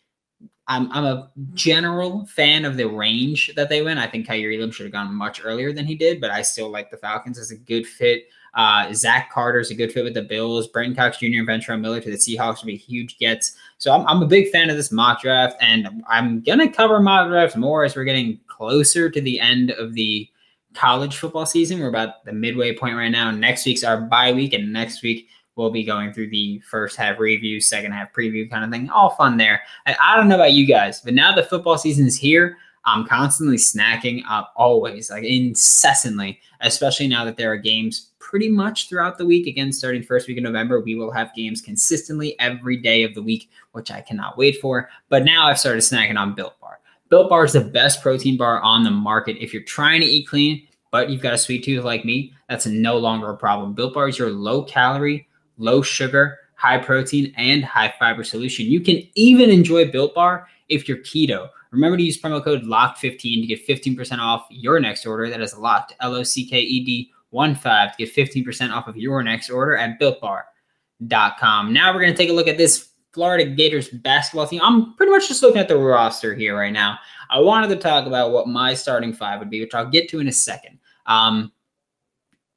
I'm 0.69 0.91
I'm 0.91 1.05
a 1.05 1.31
general 1.55 2.27
fan 2.27 2.65
of 2.65 2.77
the 2.77 2.87
range 2.87 3.53
that 3.55 3.69
they 3.69 3.83
went. 3.83 4.01
I 4.01 4.07
think 4.07 4.27
Kaiir 4.27 4.53
Elam 4.53 4.73
should 4.73 4.87
have 4.87 4.93
gone 4.93 5.15
much 5.15 5.41
earlier 5.45 5.73
than 5.73 5.87
he 5.87 5.95
did, 5.95 6.21
but 6.21 6.31
I 6.31 6.43
still 6.43 6.71
like 6.71 6.91
the 6.91 6.97
Falcons 6.97 7.39
as 7.39 7.51
a 7.51 7.57
good 7.57 7.87
fit. 7.87 8.29
Uh, 8.55 8.93
Zach 8.93 9.31
Carter's 9.31 9.71
a 9.71 9.75
good 9.75 9.93
fit 9.93 10.03
with 10.03 10.15
the 10.15 10.23
Bills. 10.23 10.67
Brenton 10.67 10.97
Cox 10.97 11.19
Jr. 11.19 11.27
and 11.27 11.49
Ventrell 11.49 11.79
Miller 11.79 12.01
to 12.01 12.11
the 12.11 12.17
Seahawks 12.17 12.63
would 12.63 12.69
be 12.69 12.77
huge 12.77 13.19
gets. 13.19 13.55
So 13.77 13.93
I'm, 13.93 14.07
I'm 14.07 14.23
a 14.23 14.27
big 14.27 14.51
fan 14.51 14.71
of 14.71 14.77
this 14.77 14.91
mock 14.91 15.21
draft, 15.21 15.57
and 15.61 16.03
I'm 16.09 16.41
gonna 16.41 16.71
cover 16.71 17.01
mock 17.01 17.29
drafts 17.29 17.57
more 17.57 17.85
as 17.85 17.95
we're 17.95 18.05
getting 18.05 18.41
closer 18.47 19.11
to 19.11 19.21
the 19.21 19.39
end 19.39 19.73
of 19.73 19.93
the 19.93 20.29
college 20.75 21.17
football 21.17 21.47
season. 21.47 21.79
We're 21.79 21.89
about 21.89 22.25
the 22.25 22.33
midway 22.33 22.75
point 22.75 22.97
right 22.97 23.11
now. 23.11 23.31
Next 23.31 23.67
week's 23.67 23.85
our 23.85 24.01
bye 24.01 24.33
week, 24.33 24.53
and 24.53 24.73
next 24.73 25.03
week 25.03 25.29
we'll 25.57 25.71
be 25.71 25.85
going 25.85 26.13
through 26.13 26.31
the 26.31 26.61
first 26.61 26.97
half 26.97 27.19
review, 27.19 27.61
second 27.61 27.93
half 27.93 28.13
preview 28.13 28.49
kind 28.49 28.65
of 28.65 28.71
thing. 28.71 28.89
All 28.91 29.11
fun 29.11 29.37
there. 29.37 29.63
I, 29.87 29.97
I 30.01 30.17
don't 30.17 30.29
know 30.29 30.37
about 30.37 30.53
you 30.53 30.67
guys, 30.67 31.01
but 31.01 31.15
now 31.15 31.35
the 31.35 31.43
football 31.43 31.79
season 31.79 32.07
is 32.07 32.17
here. 32.17 32.59
I'm 32.85 33.05
constantly 33.05 33.57
snacking 33.57 34.23
up 34.29 34.53
always, 34.55 35.11
like 35.11 35.25
incessantly, 35.25 36.39
especially 36.61 37.09
now 37.09 37.25
that 37.25 37.37
there 37.37 37.51
are 37.51 37.57
games 37.57 38.13
pretty 38.21 38.49
much 38.49 38.89
throughout 38.89 39.19
the 39.19 39.27
week. 39.27 39.49
Again, 39.49 39.73
starting 39.73 40.03
first 40.03 40.29
week 40.29 40.37
of 40.37 40.45
November, 40.45 40.81
we 40.81 40.95
will 40.95 41.11
have 41.11 41.35
games 41.35 41.61
consistently 41.61 42.39
every 42.39 42.77
day 42.77 43.03
of 43.03 43.15
the 43.15 43.23
week, 43.23 43.51
which 43.73 43.91
I 43.91 44.01
cannot 44.03 44.39
wait 44.39 44.61
for. 44.61 44.89
But 45.09 45.25
now 45.25 45.47
I've 45.47 45.59
started 45.59 45.81
snacking 45.81 46.19
on 46.19 46.35
Built 46.35 46.59
Bar. 46.61 46.79
Built 47.09 47.29
Bar 47.29 47.45
is 47.45 47.55
the 47.55 47.61
best 47.61 48.03
protein 48.03 48.37
bar 48.37 48.61
on 48.61 48.85
the 48.85 48.91
market. 48.91 49.37
If 49.41 49.53
you're 49.53 49.63
trying 49.63 50.01
to 50.01 50.07
eat 50.07 50.29
clean, 50.29 50.67
but 50.93 51.11
you've 51.11 51.23
got 51.23 51.35
a 51.35 51.39
sweet 51.39 51.65
tooth 51.65 51.85
like 51.85 52.05
me, 52.05 52.33
that's 52.49 52.67
no 52.67 52.97
longer 52.97 53.31
a 53.31 53.37
problem. 53.37 53.75
Built 53.75 53.95
Bar 53.95 54.09
is 54.09 54.19
your 54.19 54.31
low 54.31 54.63
calorie, 54.63 55.26
low 55.59 55.83
sugar, 55.83 56.39
high 56.55 56.79
protein, 56.79 57.33
and 57.37 57.65
high 57.65 57.95
fiber 57.99 58.25
solution. 58.25 58.67
You 58.67 58.81
can 58.81 59.03
even 59.15 59.51
enjoy 59.51 59.91
Built 59.91 60.15
Bar 60.15 60.49
if 60.69 60.89
you're 60.89 60.99
keto. 60.99 61.49
Remember 61.71 61.97
to 61.97 62.03
use 62.03 62.21
promo 62.21 62.43
code 62.43 62.63
LOCKED15 62.63 63.21
to 63.21 63.47
get 63.47 63.67
15% 63.67 64.19
off 64.19 64.47
your 64.51 64.81
next 64.81 65.05
order. 65.07 65.29
That 65.29 65.41
is 65.41 65.57
locked, 65.57 65.95
L 66.01 66.15
O 66.15 66.23
C 66.23 66.47
K 66.47 66.61
E 66.61 66.85
D 66.85 67.13
1 67.31 67.55
5 67.55 67.97
to 67.97 68.07
get 68.07 68.15
15% 68.15 68.71
off 68.73 68.89
of 68.89 68.97
your 68.97 69.23
next 69.23 69.51
order 69.51 69.77
at 69.77 70.01
builtbar.com. 70.01 71.73
Now 71.73 71.93
we're 71.93 72.01
going 72.01 72.13
to 72.13 72.17
take 72.17 72.31
a 72.31 72.33
look 72.33 72.49
at 72.49 72.57
this 72.57 72.91
Florida 73.13 73.45
Gators 73.47 73.89
basketball 73.89 74.47
team. 74.47 74.61
I'm 74.63 74.95
pretty 74.95 75.11
much 75.11 75.29
just 75.29 75.43
looking 75.43 75.61
at 75.61 75.69
the 75.69 75.77
roster 75.77 76.35
here 76.35 76.57
right 76.57 76.73
now. 76.73 76.99
I 77.31 77.41
wanted 77.41 77.69
to 77.69 77.77
talk 77.77 78.07
about 78.07 78.31
what 78.31 78.47
my 78.47 78.75
starting 78.75 79.13
five 79.13 79.39
would 79.39 79.51
be, 79.51 79.61
which 79.61 79.75
I'll 79.75 79.89
get 79.89 80.09
to 80.11 80.21
in 80.21 80.29
a 80.29 80.33
second. 80.33 80.79
Um, 81.07 81.53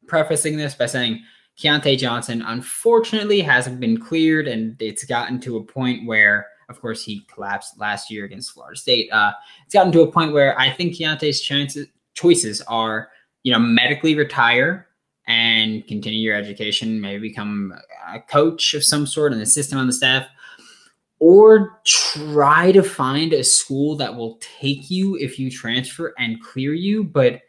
prefacing 0.08 0.58
this 0.58 0.76
by 0.76 0.86
saying 0.86 1.24
Keyontae 1.60 1.98
Johnson, 1.98 2.42
unfortunately, 2.42 3.42
hasn't 3.42 3.82
been 3.82 4.00
cleared, 4.00 4.48
and 4.48 4.82
it's 4.82 5.04
gotten 5.04 5.42
to 5.42 5.58
a 5.58 5.64
point 5.64 6.08
where, 6.08 6.48
of 6.70 6.80
course, 6.80 7.04
he 7.04 7.26
collapsed 7.34 7.78
last 7.78 8.10
year 8.10 8.24
against 8.24 8.52
Florida 8.52 8.80
State. 8.80 9.12
Uh, 9.12 9.34
it's 9.66 9.74
gotten 9.74 9.92
to 9.92 10.02
a 10.02 10.12
point 10.12 10.32
where 10.32 10.58
I 10.58 10.72
think 10.72 10.96
Keyontae's 10.96 11.42
chances, 11.42 11.88
choices 12.14 12.62
are, 12.62 13.10
you 13.44 13.52
know, 13.52 13.60
medically 13.60 14.16
retire 14.16 14.88
and 15.28 15.86
continue 15.86 16.22
your 16.22 16.36
education, 16.36 17.02
maybe 17.02 17.28
become 17.28 17.74
a 18.08 18.22
coach 18.22 18.74
of 18.74 18.84
some 18.84 19.06
sort, 19.06 19.34
an 19.34 19.42
assistant 19.42 19.82
on 19.82 19.88
the 19.88 19.94
staff, 19.94 20.28
or 21.20 21.82
try 21.86 22.72
to 22.72 22.82
find 22.82 23.34
a 23.34 23.44
school 23.44 23.98
that 23.98 24.16
will 24.16 24.40
take 24.40 24.90
you 24.90 25.18
if 25.18 25.38
you 25.38 25.52
transfer 25.52 26.14
and 26.18 26.42
clear 26.42 26.74
you, 26.74 27.04
but 27.04 27.42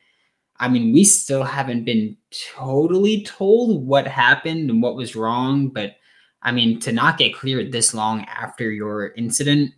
I 0.61 0.69
mean, 0.69 0.93
we 0.93 1.05
still 1.05 1.43
haven't 1.43 1.85
been 1.85 2.17
totally 2.55 3.25
told 3.25 3.87
what 3.87 4.07
happened 4.07 4.71
and 4.71 4.83
what 4.83 4.95
was 4.95 5.17
wrong, 5.17 5.69
but 5.69 5.97
I 6.43 6.53
mean, 6.53 6.79
to 6.81 6.93
not 6.93 7.19
get 7.19 7.35
cleared 7.35 7.73
this 7.73 7.95
long 7.95 8.25
after 8.27 8.71
your 8.71 9.13
incident, 9.15 9.73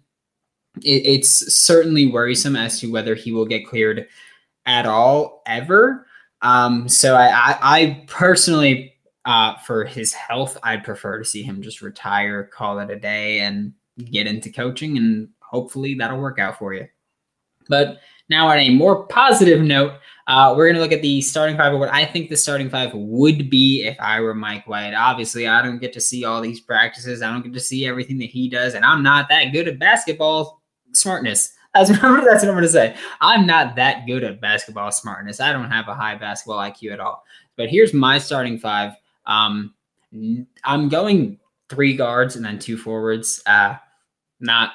it, 0.82 1.06
it's 1.06 1.54
certainly 1.54 2.06
worrisome 2.06 2.56
as 2.56 2.80
to 2.80 2.90
whether 2.90 3.14
he 3.14 3.32
will 3.32 3.46
get 3.46 3.66
cleared 3.66 4.08
at 4.66 4.84
all 4.84 5.42
ever. 5.46 6.06
Um, 6.42 6.88
so 6.88 7.14
I, 7.14 7.28
I, 7.28 7.58
I 7.62 8.04
personally, 8.08 8.94
uh, 9.24 9.56
for 9.58 9.84
his 9.84 10.12
health, 10.12 10.58
I'd 10.64 10.82
prefer 10.82 11.18
to 11.18 11.24
see 11.24 11.44
him 11.44 11.62
just 11.62 11.80
retire, 11.80 12.44
call 12.44 12.80
it 12.80 12.90
a 12.90 12.98
day, 12.98 13.40
and 13.40 13.72
get 14.10 14.26
into 14.26 14.50
coaching, 14.50 14.96
and 14.96 15.28
hopefully 15.40 15.94
that'll 15.94 16.18
work 16.18 16.40
out 16.40 16.58
for 16.58 16.74
you. 16.74 16.88
But 17.68 18.00
now, 18.32 18.48
on 18.48 18.58
a 18.58 18.70
more 18.70 19.06
positive 19.06 19.60
note, 19.60 19.92
uh, 20.26 20.54
we're 20.56 20.66
going 20.66 20.76
to 20.76 20.80
look 20.80 20.92
at 20.92 21.02
the 21.02 21.20
starting 21.20 21.56
five, 21.56 21.72
or 21.72 21.78
what 21.78 21.92
I 21.92 22.04
think 22.04 22.30
the 22.30 22.36
starting 22.36 22.70
five 22.70 22.92
would 22.94 23.50
be 23.50 23.84
if 23.84 23.96
I 24.00 24.20
were 24.20 24.34
Mike 24.34 24.66
White. 24.66 24.94
Obviously, 24.94 25.46
I 25.46 25.62
don't 25.62 25.78
get 25.78 25.92
to 25.92 26.00
see 26.00 26.24
all 26.24 26.40
these 26.40 26.60
practices. 26.60 27.22
I 27.22 27.30
don't 27.30 27.42
get 27.42 27.52
to 27.52 27.60
see 27.60 27.86
everything 27.86 28.18
that 28.18 28.30
he 28.30 28.48
does, 28.48 28.74
and 28.74 28.84
I'm 28.84 29.02
not 29.02 29.28
that 29.28 29.52
good 29.52 29.68
at 29.68 29.78
basketball 29.78 30.62
smartness. 30.92 31.52
That's 31.74 31.90
what, 31.90 32.02
I'm, 32.02 32.24
that's 32.24 32.42
what 32.42 32.48
I'm 32.48 32.54
going 32.54 32.62
to 32.62 32.68
say. 32.68 32.96
I'm 33.20 33.46
not 33.46 33.76
that 33.76 34.06
good 34.06 34.24
at 34.24 34.40
basketball 34.40 34.90
smartness. 34.92 35.40
I 35.40 35.52
don't 35.52 35.70
have 35.70 35.88
a 35.88 35.94
high 35.94 36.16
basketball 36.16 36.58
IQ 36.58 36.92
at 36.92 37.00
all. 37.00 37.24
But 37.56 37.68
here's 37.68 37.92
my 37.92 38.18
starting 38.18 38.58
five. 38.58 38.92
Um, 39.26 39.74
I'm 40.64 40.88
going 40.88 41.38
three 41.68 41.96
guards 41.96 42.36
and 42.36 42.44
then 42.44 42.58
two 42.58 42.76
forwards. 42.76 43.42
Uh, 43.46 43.76
not 44.40 44.72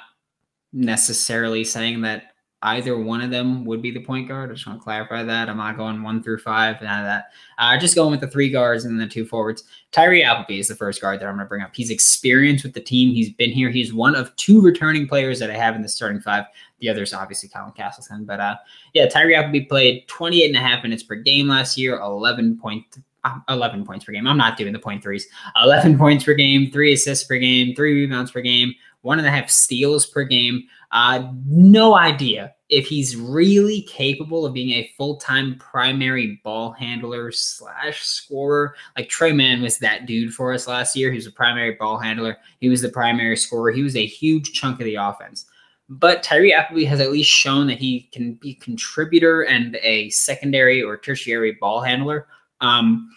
necessarily 0.74 1.63
saying 1.63 2.02
that 2.02 2.34
either 2.67 2.97
one 2.97 3.21
of 3.21 3.32
them 3.32 3.63
would 3.65 3.82
be 3.82 3.91
the 3.91 4.03
point 4.03 4.27
guard. 4.27 4.49
I 4.49 4.53
just 4.53 4.67
want 4.67 4.80
to 4.80 4.84
clarify 4.84 5.23
that. 5.23 5.49
I'm 5.49 5.58
not 5.58 5.77
going 5.77 6.01
one 6.03 6.21
through 6.21 6.39
five, 6.39 6.82
none 6.82 6.99
of 6.99 7.06
that. 7.06 7.32
Uh, 7.58 7.77
just 7.77 7.95
going 7.95 8.12
with 8.12 8.21
the 8.21 8.27
three 8.27 8.49
guards 8.49 8.86
and 8.86 8.99
the 8.99 9.08
two 9.08 9.25
forwards. 9.25 9.63
Tyree 9.91 10.23
Appleby 10.23 10.60
is 10.60 10.67
the 10.67 10.75
first 10.75 11.01
guard 11.01 11.19
that 11.19 11.27
I'm 11.27 11.36
going 11.36 11.45
to 11.45 11.49
bring 11.49 11.62
up. 11.62 11.75
He's 11.75 11.89
experienced 11.89 12.63
with 12.63 12.73
the 12.73 12.82
team. 12.82 13.13
He's 13.13 13.32
been 13.32 13.51
here. 13.51 13.69
He's 13.69 13.93
one 13.93 14.15
of 14.15 14.36
two 14.36 14.62
returning 14.62 15.08
players 15.08 15.39
that 15.39 15.49
I 15.49 15.56
have 15.56 15.75
in 15.75 15.82
the 15.82 15.89
starting 15.89 16.21
five. 16.21 16.45
The 16.80 16.89
other's 16.89 17.13
obviously 17.13 17.49
Colin 17.49 17.71
Castleton. 17.71 18.25
But 18.25 18.39
uh, 18.39 18.58
yeah, 18.93 19.08
Tyree 19.08 19.36
Appleby 19.36 19.65
played 19.65 20.08
28 20.08 20.47
and 20.47 20.56
a 20.56 20.60
half 20.60 20.84
minutes 20.84 21.03
per 21.03 21.15
game 21.15 21.47
last 21.47 21.77
year, 21.77 21.97
11 21.97 22.58
point. 22.58 22.84
Uh, 23.23 23.39
11 23.49 23.84
points 23.84 24.06
per 24.06 24.12
game. 24.12 24.27
I'm 24.27 24.38
not 24.38 24.58
doing 24.58 24.73
the 24.73 24.80
point 24.80 25.01
threes. 25.01 25.27
11 25.62 25.97
points 25.99 26.23
per 26.23 26.36
game, 26.36 26.69
three 26.71 26.93
assists 26.93 27.25
per 27.25 27.38
game, 27.38 27.75
three 27.75 27.93
rebounds 27.93 28.32
per 28.32 28.41
game, 28.41 28.73
one 29.01 29.17
and 29.17 29.27
a 29.27 29.32
half 29.32 29.49
steals 29.49 30.06
per 30.06 30.23
game. 30.23 30.63
Uh, 30.91 31.32
no 31.45 31.95
idea 31.95 32.54
if 32.69 32.88
he's 32.88 33.15
really 33.15 33.82
capable 33.84 34.45
of 34.45 34.54
being 34.54 34.71
a 34.71 34.91
full-time 34.97 35.56
primary 35.58 36.39
ball 36.43 36.71
handler 36.71 37.32
slash 37.32 38.04
scorer. 38.04 38.76
Like 38.97 39.10
Tre 39.10 39.32
Mann 39.32 39.62
was 39.62 39.78
that 39.80 40.06
dude 40.06 40.34
for 40.34 40.54
us 40.54 40.67
last 40.67 40.95
year. 40.95 41.12
He 41.12 41.17
was 41.17 41.28
a 41.28 41.32
primary 41.32 41.76
ball 41.76 41.97
handler. 41.97 42.38
He 42.60 42.69
was 42.69 42.82
the 42.82 42.89
primary 42.89 43.38
scorer. 43.38 43.71
He 43.71 43.84
was 43.84 43.95
a 43.95 44.06
huge 44.06 44.52
chunk 44.54 44.80
of 44.80 44.86
the 44.86 44.95
offense. 44.95 45.45
But 45.89 46.23
Tyree 46.23 46.54
Appleby 46.54 46.84
has 46.86 47.00
at 47.00 47.12
least 47.12 47.30
shown 47.30 47.67
that 47.67 47.78
he 47.78 48.10
can 48.12 48.34
be 48.34 48.56
contributor 48.56 49.43
and 49.43 49.78
a 49.82 50.10
secondary 50.10 50.84
or 50.84 50.97
tertiary 50.97 51.58
ball 51.62 51.82
handler. 51.82 52.28
Um, 52.60 53.10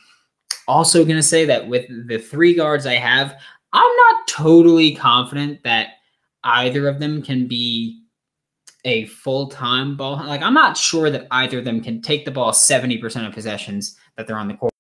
also, 0.68 1.04
going 1.04 1.16
to 1.16 1.22
say 1.22 1.44
that 1.46 1.66
with 1.66 1.86
the 2.06 2.18
three 2.18 2.54
guards 2.54 2.86
I 2.86 2.94
have, 2.94 3.34
I'm 3.72 3.96
not 3.96 4.28
totally 4.28 4.94
confident 4.94 5.64
that 5.64 5.94
either 6.44 6.88
of 6.88 7.00
them 7.00 7.22
can 7.22 7.46
be 7.46 8.02
a 8.84 9.06
full 9.06 9.48
time 9.48 9.96
ball. 9.96 10.16
Like, 10.26 10.42
I'm 10.42 10.54
not 10.54 10.76
sure 10.76 11.10
that 11.10 11.26
either 11.30 11.58
of 11.58 11.64
them 11.64 11.82
can 11.82 12.00
take 12.00 12.24
the 12.24 12.30
ball 12.30 12.52
70% 12.52 13.26
of 13.26 13.32
possessions 13.32 13.96
that 14.16 14.26
they're 14.26 14.38
on 14.38 14.48
the 14.48 14.54
court 14.54 14.72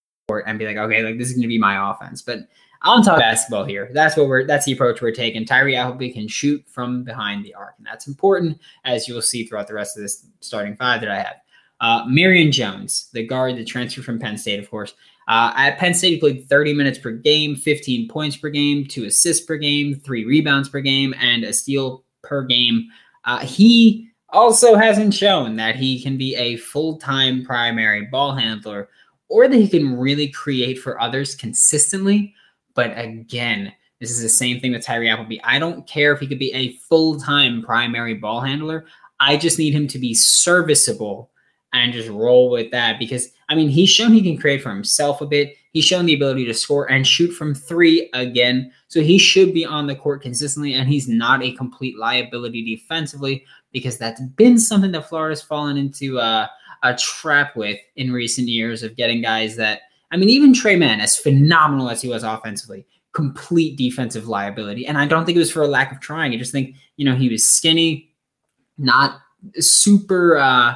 and 0.46 0.58
be 0.58 0.66
like, 0.66 0.76
okay, 0.76 1.02
like 1.02 1.18
this 1.18 1.28
is 1.28 1.34
going 1.34 1.42
to 1.42 1.48
be 1.48 1.58
my 1.58 1.90
offense. 1.90 2.22
But 2.22 2.40
I'm 2.82 3.02
talking 3.02 3.20
basketball 3.20 3.64
here. 3.64 3.90
That's 3.92 4.16
what 4.16 4.28
we're, 4.28 4.46
that's 4.46 4.64
the 4.64 4.72
approach 4.72 5.02
we're 5.02 5.12
taking. 5.12 5.44
Tyree 5.44 5.76
Appleby 5.76 6.12
can 6.12 6.28
shoot 6.28 6.64
from 6.66 7.04
behind 7.04 7.44
the 7.44 7.54
arc. 7.54 7.74
And 7.76 7.86
that's 7.86 8.06
important, 8.06 8.58
as 8.84 9.06
you'll 9.06 9.20
see 9.20 9.44
throughout 9.44 9.68
the 9.68 9.74
rest 9.74 9.96
of 9.96 10.02
this 10.02 10.26
starting 10.40 10.76
five 10.76 11.00
that 11.02 11.10
I 11.10 11.18
have. 11.18 11.36
Uh, 11.80 12.06
Myreon 12.06 12.52
Jones, 12.52 13.10
the 13.12 13.26
guard 13.26 13.56
that 13.56 13.66
transferred 13.66 14.04
from 14.04 14.18
Penn 14.18 14.38
State, 14.38 14.60
of 14.60 14.70
course. 14.70 14.94
Uh, 15.30 15.52
at 15.56 15.78
Penn 15.78 15.94
State, 15.94 16.14
he 16.14 16.18
played 16.18 16.48
30 16.48 16.74
minutes 16.74 16.98
per 16.98 17.12
game, 17.12 17.54
15 17.54 18.08
points 18.08 18.36
per 18.36 18.48
game, 18.48 18.84
two 18.84 19.04
assists 19.04 19.46
per 19.46 19.56
game, 19.56 19.94
three 19.94 20.24
rebounds 20.24 20.68
per 20.68 20.80
game, 20.80 21.14
and 21.20 21.44
a 21.44 21.52
steal 21.52 22.04
per 22.24 22.42
game. 22.42 22.88
Uh, 23.24 23.38
he 23.38 24.08
also 24.30 24.74
hasn't 24.74 25.14
shown 25.14 25.54
that 25.54 25.76
he 25.76 26.02
can 26.02 26.18
be 26.18 26.34
a 26.34 26.56
full 26.56 26.98
time 26.98 27.44
primary 27.44 28.06
ball 28.06 28.34
handler 28.34 28.88
or 29.28 29.46
that 29.46 29.56
he 29.56 29.68
can 29.68 29.96
really 29.96 30.26
create 30.26 30.80
for 30.80 31.00
others 31.00 31.36
consistently. 31.36 32.34
But 32.74 32.98
again, 32.98 33.72
this 34.00 34.10
is 34.10 34.22
the 34.22 34.28
same 34.28 34.58
thing 34.58 34.72
with 34.72 34.84
Tyree 34.84 35.10
Appleby. 35.10 35.40
I 35.44 35.60
don't 35.60 35.86
care 35.86 36.12
if 36.12 36.18
he 36.18 36.26
could 36.26 36.40
be 36.40 36.52
a 36.54 36.72
full 36.88 37.20
time 37.20 37.62
primary 37.62 38.14
ball 38.14 38.40
handler. 38.40 38.86
I 39.20 39.36
just 39.36 39.60
need 39.60 39.74
him 39.74 39.86
to 39.88 39.98
be 40.00 40.12
serviceable 40.12 41.30
and 41.72 41.92
just 41.92 42.08
roll 42.08 42.50
with 42.50 42.72
that 42.72 42.98
because, 42.98 43.28
I 43.50 43.56
mean, 43.56 43.68
he's 43.68 43.90
shown 43.90 44.12
he 44.12 44.22
can 44.22 44.38
create 44.38 44.62
for 44.62 44.70
himself 44.70 45.20
a 45.20 45.26
bit. 45.26 45.56
He's 45.72 45.84
shown 45.84 46.06
the 46.06 46.14
ability 46.14 46.46
to 46.46 46.54
score 46.54 46.90
and 46.90 47.06
shoot 47.06 47.32
from 47.32 47.54
three 47.54 48.08
again. 48.14 48.72
So 48.88 49.02
he 49.02 49.18
should 49.18 49.52
be 49.52 49.64
on 49.66 49.88
the 49.88 49.96
court 49.96 50.22
consistently, 50.22 50.74
and 50.74 50.88
he's 50.88 51.08
not 51.08 51.42
a 51.42 51.52
complete 51.52 51.98
liability 51.98 52.76
defensively 52.76 53.44
because 53.72 53.98
that's 53.98 54.20
been 54.20 54.58
something 54.58 54.92
that 54.92 55.08
Florida's 55.08 55.42
fallen 55.42 55.76
into 55.76 56.18
uh, 56.20 56.46
a 56.84 56.94
trap 56.94 57.56
with 57.56 57.78
in 57.96 58.12
recent 58.12 58.48
years 58.48 58.82
of 58.82 58.96
getting 58.96 59.20
guys 59.20 59.56
that, 59.56 59.80
I 60.12 60.16
mean, 60.16 60.30
even 60.30 60.54
Tre 60.54 60.76
Mann, 60.76 61.00
as 61.00 61.16
phenomenal 61.16 61.90
as 61.90 62.00
he 62.02 62.08
was 62.08 62.22
offensively, 62.22 62.86
complete 63.12 63.76
defensive 63.76 64.28
liability. 64.28 64.86
And 64.86 64.96
I 64.96 65.06
don't 65.06 65.24
think 65.24 65.36
it 65.36 65.40
was 65.40 65.52
for 65.52 65.62
a 65.62 65.68
lack 65.68 65.92
of 65.92 66.00
trying. 66.00 66.32
I 66.32 66.36
just 66.36 66.52
think, 66.52 66.76
you 66.96 67.04
know, 67.04 67.16
he 67.16 67.28
was 67.28 67.44
skinny, 67.44 68.12
not 68.78 69.20
super, 69.58 70.36
uh, 70.36 70.74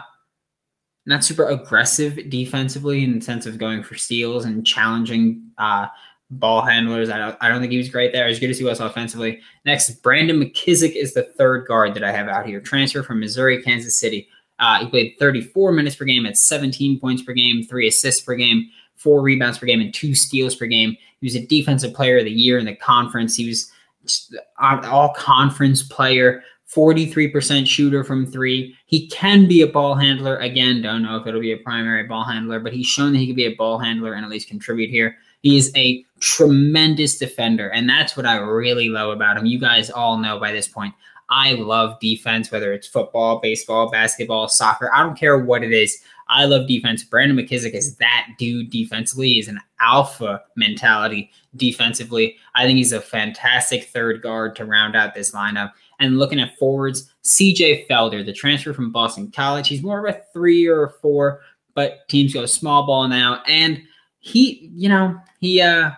not 1.06 1.24
super 1.24 1.48
aggressive 1.48 2.30
defensively 2.30 3.04
in 3.04 3.18
the 3.18 3.24
sense 3.24 3.46
of 3.46 3.58
going 3.58 3.82
for 3.82 3.94
steals 3.94 4.44
and 4.44 4.66
challenging 4.66 5.42
uh, 5.58 5.86
ball 6.30 6.62
handlers. 6.62 7.10
I 7.10 7.18
don't, 7.18 7.36
I 7.40 7.48
don't 7.48 7.60
think 7.60 7.72
he 7.72 7.78
was 7.78 7.88
great 7.88 8.12
there. 8.12 8.26
As 8.26 8.38
good 8.40 8.50
as 8.50 8.58
he 8.58 8.64
was 8.64 8.80
offensively. 8.80 9.40
Next, 9.64 9.90
Brandon 10.02 10.40
McKissick 10.40 10.96
is 10.96 11.14
the 11.14 11.24
third 11.36 11.66
guard 11.66 11.94
that 11.94 12.04
I 12.04 12.12
have 12.12 12.28
out 12.28 12.46
here. 12.46 12.60
Transfer 12.60 13.02
from 13.02 13.20
Missouri, 13.20 13.62
Kansas 13.62 13.98
City. 13.98 14.28
Uh, 14.58 14.80
he 14.80 14.88
played 14.88 15.14
34 15.18 15.72
minutes 15.72 15.96
per 15.96 16.04
game 16.04 16.26
at 16.26 16.36
17 16.36 17.00
points 17.00 17.22
per 17.22 17.32
game, 17.32 17.64
three 17.64 17.88
assists 17.88 18.22
per 18.22 18.34
game, 18.34 18.70
four 18.96 19.20
rebounds 19.20 19.58
per 19.58 19.66
game, 19.66 19.80
and 19.80 19.92
two 19.92 20.14
steals 20.14 20.54
per 20.54 20.66
game. 20.66 20.96
He 21.20 21.26
was 21.26 21.34
a 21.34 21.46
defensive 21.46 21.92
player 21.92 22.18
of 22.18 22.24
the 22.24 22.30
year 22.30 22.58
in 22.58 22.64
the 22.64 22.76
conference. 22.76 23.34
He 23.34 23.48
was 23.48 23.70
all 24.58 25.12
conference 25.14 25.82
player. 25.82 26.42
43% 26.72 27.66
shooter 27.66 28.02
from 28.02 28.26
three. 28.26 28.76
He 28.86 29.08
can 29.08 29.46
be 29.46 29.62
a 29.62 29.66
ball 29.66 29.94
handler. 29.94 30.38
Again, 30.38 30.82
don't 30.82 31.02
know 31.02 31.16
if 31.16 31.26
it'll 31.26 31.40
be 31.40 31.52
a 31.52 31.58
primary 31.58 32.04
ball 32.04 32.24
handler, 32.24 32.58
but 32.58 32.72
he's 32.72 32.86
shown 32.86 33.12
that 33.12 33.18
he 33.18 33.26
can 33.26 33.36
be 33.36 33.46
a 33.46 33.54
ball 33.54 33.78
handler 33.78 34.14
and 34.14 34.24
at 34.24 34.30
least 34.30 34.48
contribute 34.48 34.90
here. 34.90 35.16
He 35.42 35.56
is 35.56 35.70
a 35.76 36.04
tremendous 36.20 37.18
defender, 37.18 37.68
and 37.68 37.88
that's 37.88 38.16
what 38.16 38.24
I 38.24 38.38
really 38.38 38.88
love 38.88 39.10
about 39.10 39.36
him. 39.36 39.46
You 39.46 39.58
guys 39.58 39.90
all 39.90 40.16
know 40.16 40.40
by 40.40 40.52
this 40.52 40.66
point. 40.66 40.94
I 41.30 41.52
love 41.52 42.00
defense, 42.00 42.50
whether 42.50 42.72
it's 42.72 42.86
football, 42.86 43.40
baseball, 43.40 43.90
basketball, 43.90 44.48
soccer. 44.48 44.90
I 44.94 45.02
don't 45.02 45.18
care 45.18 45.38
what 45.38 45.62
it 45.62 45.72
is. 45.72 46.02
I 46.28 46.46
love 46.46 46.66
defense. 46.66 47.02
Brandon 47.04 47.36
McKissick 47.36 47.74
is 47.74 47.96
that 47.96 48.28
dude 48.38 48.70
defensively. 48.70 49.28
He's 49.34 49.48
an 49.48 49.60
alpha 49.80 50.42
mentality 50.56 51.30
defensively. 51.56 52.36
I 52.54 52.64
think 52.64 52.78
he's 52.78 52.92
a 52.92 53.00
fantastic 53.00 53.84
third 53.84 54.22
guard 54.22 54.56
to 54.56 54.64
round 54.64 54.96
out 54.96 55.14
this 55.14 55.32
lineup. 55.32 55.72
And 56.00 56.18
looking 56.18 56.40
at 56.40 56.56
forwards, 56.58 57.12
CJ 57.24 57.86
Felder, 57.88 58.24
the 58.24 58.32
transfer 58.32 58.72
from 58.72 58.92
Boston 58.92 59.30
College, 59.30 59.68
he's 59.68 59.82
more 59.82 60.06
of 60.06 60.14
a 60.14 60.20
three 60.32 60.66
or 60.66 60.84
a 60.84 60.90
four, 60.90 61.40
but 61.74 62.08
teams 62.08 62.34
go 62.34 62.46
small 62.46 62.86
ball 62.86 63.08
now. 63.08 63.42
And 63.46 63.82
he, 64.18 64.70
you 64.74 64.88
know, 64.88 65.18
he 65.40 65.60
uh 65.60 65.90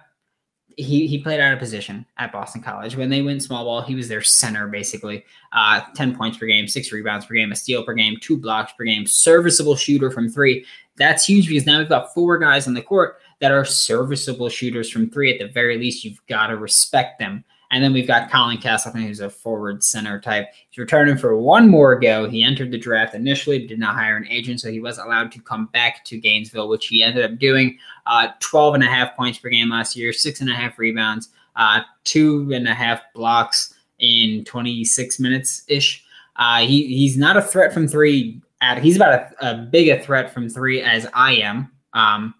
he 0.77 1.07
he 1.07 1.19
played 1.19 1.41
out 1.41 1.53
of 1.53 1.59
position 1.59 2.05
at 2.19 2.33
Boston 2.33 2.63
College. 2.63 2.97
When 2.97 3.09
they 3.09 3.23
went 3.23 3.43
small 3.43 3.65
ball, 3.65 3.81
he 3.81 3.95
was 3.95 4.09
their 4.09 4.23
center 4.23 4.69
basically. 4.69 5.25
Uh, 5.53 5.81
10 5.95 6.17
points 6.17 6.37
per 6.37 6.47
game, 6.47 6.69
six 6.69 6.93
rebounds 6.93 7.25
per 7.27 7.35
game, 7.35 7.51
a 7.51 7.57
steal 7.57 7.83
per 7.83 7.95
game, 7.95 8.17
two 8.21 8.37
blocks 8.37 8.73
per 8.73 8.85
game, 8.85 9.07
serviceable 9.07 9.77
shooter 9.77 10.11
from 10.11 10.29
three. 10.29 10.67
That's 10.97 11.25
huge 11.25 11.49
because 11.49 11.67
now 11.67 11.79
we've 11.79 11.89
got 11.89 12.13
four 12.13 12.39
guys 12.39 12.67
on 12.67 12.75
the 12.75 12.83
court 12.83 13.19
that 13.41 13.53
are 13.53 13.65
serviceable 13.65 14.49
shooters 14.49 14.91
from 14.91 15.11
three. 15.11 15.33
At 15.33 15.39
the 15.39 15.53
very 15.53 15.79
least, 15.79 16.05
you've 16.05 16.25
got 16.27 16.49
to 16.49 16.57
respect 16.57 17.19
them. 17.19 17.45
And 17.71 17.83
then 17.83 17.93
we've 17.93 18.07
got 18.07 18.31
Colin 18.31 18.59
Castleton, 18.59 19.03
who's 19.03 19.21
a 19.21 19.29
forward 19.29 19.83
center 19.83 20.21
type. 20.21 20.47
He's 20.71 20.79
returning 20.79 21.17
for 21.17 21.37
one 21.37 21.69
more 21.69 21.99
go. 21.99 22.29
He 22.29 22.45
entered 22.45 22.71
the 22.71 22.79
draft 22.79 23.15
initially, 23.15 23.59
but 23.59 23.69
did 23.69 23.79
not 23.79 23.97
hire 23.97 24.17
an 24.17 24.29
agent, 24.29 24.61
so 24.61 24.71
he 24.71 24.81
was 24.81 24.99
allowed 24.99 25.33
to 25.33 25.41
come 25.41 25.67
back 25.67 26.05
to 26.05 26.19
Gainesville, 26.19 26.69
which 26.69 26.87
he 26.87 27.03
ended 27.03 27.25
up 27.25 27.39
doing. 27.39 27.79
Uh, 28.07 28.29
12 28.41 28.75
and 28.75 28.85
a 28.85 28.87
half 28.87 29.17
points 29.17 29.39
per 29.39 29.49
game 29.49 29.71
last 29.71 29.97
year, 29.97 30.13
six 30.13 30.41
and 30.41 30.51
a 30.51 30.55
half 30.55 30.79
rebounds, 30.79 31.31
uh, 31.57 31.81
two 32.05 32.51
and 32.53 32.69
a 32.69 32.75
half 32.75 33.01
blocks 33.15 33.75
in 33.99 34.45
26 34.45 35.19
minutes 35.19 35.65
ish. 35.69 36.05
Uh, 36.37 36.61
he, 36.61 36.87
he's 36.87 37.17
not 37.17 37.37
a 37.37 37.43
threat 37.43 37.73
from 37.73 37.89
three. 37.89 38.41
At, 38.61 38.83
he's 38.83 38.97
about 38.97 39.33
a, 39.41 39.51
a 39.51 39.55
big 39.57 39.89
a 39.89 40.03
threat 40.03 40.33
from 40.33 40.49
three 40.49 40.83
as 40.83 41.07
I 41.15 41.35
am. 41.37 41.73
Um, 41.93 42.35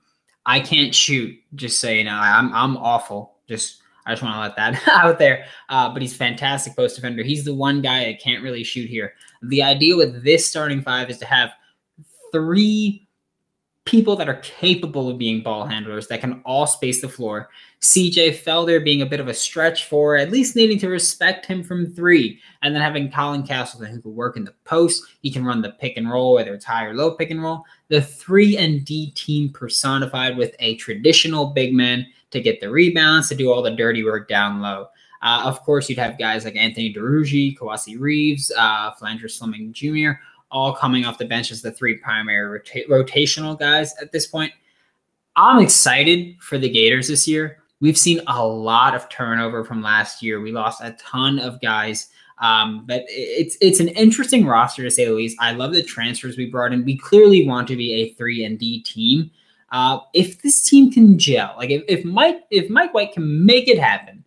I 0.45 0.61
can't 0.61 0.95
shoot, 0.95 1.37
just 1.55 1.81
so 1.81 1.91
you 1.91 2.05
know. 2.05 2.13
I'm, 2.13 2.53
I'm 2.55 2.77
awful. 2.77 3.35
Just 3.49 3.83
I 4.07 4.13
just 4.13 4.23
want 4.23 4.37
to 4.37 4.41
let 4.41 4.57
that 4.57 4.89
out 5.05 5.19
there. 5.19 5.47
Uh, 5.69 5.93
but 5.93 6.01
he's 6.01 6.17
fantastic 6.17 6.77
post 6.77 6.97
defender. 6.97 7.23
He's 7.23 7.45
the 7.45 7.55
one 7.55 7.83
guy 7.83 8.05
that 8.05 8.21
can't 8.21 8.43
really 8.43 8.65
shoot 8.65 8.89
here. 8.89 9.15
The 9.43 9.63
idea 9.63 9.97
with 9.97 10.25
this 10.25 10.47
starting 10.47 10.81
five 10.81 11.11
is 11.11 11.19
to 11.19 11.27
have 11.27 11.51
three 12.33 13.07
people 13.87 14.17
that 14.17 14.29
are 14.29 14.41
capable 14.43 15.09
of 15.09 15.17
being 15.17 15.43
ball 15.43 15.65
handlers 15.65 16.09
that 16.09 16.21
can 16.21 16.43
all 16.45 16.67
space 16.67 17.01
the 17.01 17.09
floor. 17.09 17.49
CJ 17.81 18.43
Felder 18.43 18.85
being 18.85 19.03
a 19.03 19.07
bit 19.07 19.21
of 19.21 19.29
a 19.29 19.35
stretch 19.35 19.85
for 19.85 20.17
at 20.17 20.33
least 20.33 20.57
needing 20.57 20.79
to 20.81 20.89
respect 20.89 21.47
him 21.47 21.63
from 21.63 21.87
three, 21.87 22.41
and 22.63 22.75
then 22.75 22.83
having 22.83 23.11
Colin 23.13 23.45
Castleton 23.45 23.95
who 23.95 24.03
can 24.03 24.15
work 24.15 24.37
in 24.37 24.45
the 24.45 24.55
post. 24.65 25.05
He 25.23 25.31
can 25.31 25.45
run 25.45 25.63
the 25.63 25.71
pick 25.81 25.97
and 25.97 26.11
roll, 26.11 26.35
whether 26.35 26.53
it's 26.53 26.65
high 26.65 26.85
or 26.85 26.95
low 26.95 27.13
pick 27.13 27.31
and 27.31 27.41
roll. 27.43 27.65
The 27.89 28.03
three 28.03 28.59
and 28.59 28.85
D 28.85 29.13
team 29.13 29.51
personified 29.51 30.37
with 30.37 30.57
a 30.59 30.75
traditional 30.77 31.47
big 31.47 31.73
man 31.73 32.07
to 32.37 32.43
get 32.43 32.61
the 32.61 32.71
rebounds, 32.71 33.29
to 33.29 33.35
do 33.35 33.53
all 33.53 33.63
the 33.63 33.71
dirty 33.71 34.05
work 34.05 34.29
down 34.29 34.61
low. 34.61 34.89
Uh, 35.23 35.43
of 35.45 35.61
course, 35.63 35.89
you'd 35.89 35.99
have 35.99 36.19
guys 36.19 36.45
like 36.45 36.57
Anthony 36.57 36.93
Duruji, 36.93 37.57
Kowacie 37.57 37.99
Reeves, 37.99 38.53
uh, 38.57 38.93
Phlandrous 38.95 39.39
Fleming 39.39 39.73
Jr., 39.73 40.21
all 40.51 40.75
coming 40.75 41.05
off 41.05 41.19
the 41.19 41.25
bench 41.25 41.51
as 41.51 41.63
the 41.63 41.73
three 41.73 41.97
primary 41.97 42.47
rota- 42.47 42.85
rotational 42.89 43.59
guys 43.59 43.95
at 44.01 44.13
this 44.13 44.27
point. 44.27 44.53
I'm 45.35 45.61
excited 45.61 46.37
for 46.41 46.59
the 46.59 46.69
Gators 46.69 47.09
this 47.09 47.27
year. 47.27 47.59
We've 47.81 47.99
seen 47.99 48.21
a 48.27 48.47
lot 48.47 48.95
of 48.95 49.09
turnover 49.09 49.65
from 49.65 49.83
last 49.83 50.23
year. 50.23 50.41
We 50.41 50.53
lost 50.53 50.81
a 50.81 50.93
ton 50.93 51.39
of 51.39 51.61
guys. 51.61 52.09
Um, 52.39 52.85
but 52.87 53.05
it's 53.09 53.57
it's 53.61 53.81
an 53.81 53.89
interesting 53.89 54.47
roster 54.47 54.83
to 54.83 54.91
say 54.91 55.07
the 55.07 55.13
least. 55.13 55.37
I 55.41 55.53
love 55.53 55.73
the 55.73 55.83
transfers 55.83 56.37
we 56.37 56.51
brought 56.51 56.73
in. 56.73 56.85
We 56.85 56.97
clearly 56.97 57.47
want 57.47 57.67
to 57.69 57.77
be 57.77 57.95
a 57.95 58.15
three 58.15 58.45
and 58.45 58.59
D 58.59 58.83
team. 58.83 59.31
Uh, 59.71 59.99
if 60.15 60.43
this 60.43 60.63
team 60.63 60.93
can 60.93 61.19
gel, 61.19 61.55
like 61.57 61.71
if, 61.71 61.83
if 61.89 62.05
Mike 62.05 62.45
if 62.51 62.71
Mike 62.71 62.95
White 62.95 63.13
can 63.13 63.45
make 63.45 63.69
it 63.69 63.79
happen, 63.79 64.25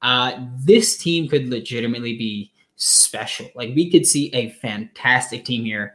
uh, 0.00 0.32
this 0.58 0.96
team 0.96 1.28
could 1.28 1.48
legitimately 1.48 2.16
be 2.16 2.52
special. 2.76 3.48
Like 3.54 3.74
we 3.74 3.90
could 3.90 4.06
see 4.06 4.30
a 4.34 4.50
fantastic 4.50 5.44
team 5.44 5.64
here 5.64 5.94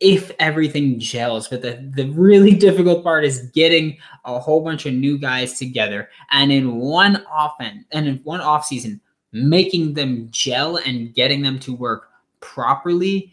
if 0.00 0.32
everything 0.38 0.98
gels. 0.98 1.48
But 1.48 1.62
the, 1.62 1.90
the 1.94 2.10
really 2.10 2.54
difficult 2.66 3.04
part 3.04 3.24
is 3.24 3.50
getting 3.52 3.96
a 4.24 4.38
whole 4.38 4.62
bunch 4.62 4.86
of 4.86 4.94
new 4.94 5.18
guys 5.18 5.58
together 5.58 6.08
and 6.30 6.50
in 6.52 6.76
one 6.76 7.24
offense 7.32 7.84
and 7.92 8.06
in 8.06 8.16
one 8.24 8.40
off 8.40 8.66
season, 8.66 9.00
making 9.32 9.94
them 9.94 10.28
gel 10.30 10.76
and 10.78 11.14
getting 11.14 11.42
them 11.42 11.58
to 11.60 11.74
work 11.74 12.10
properly. 12.40 13.32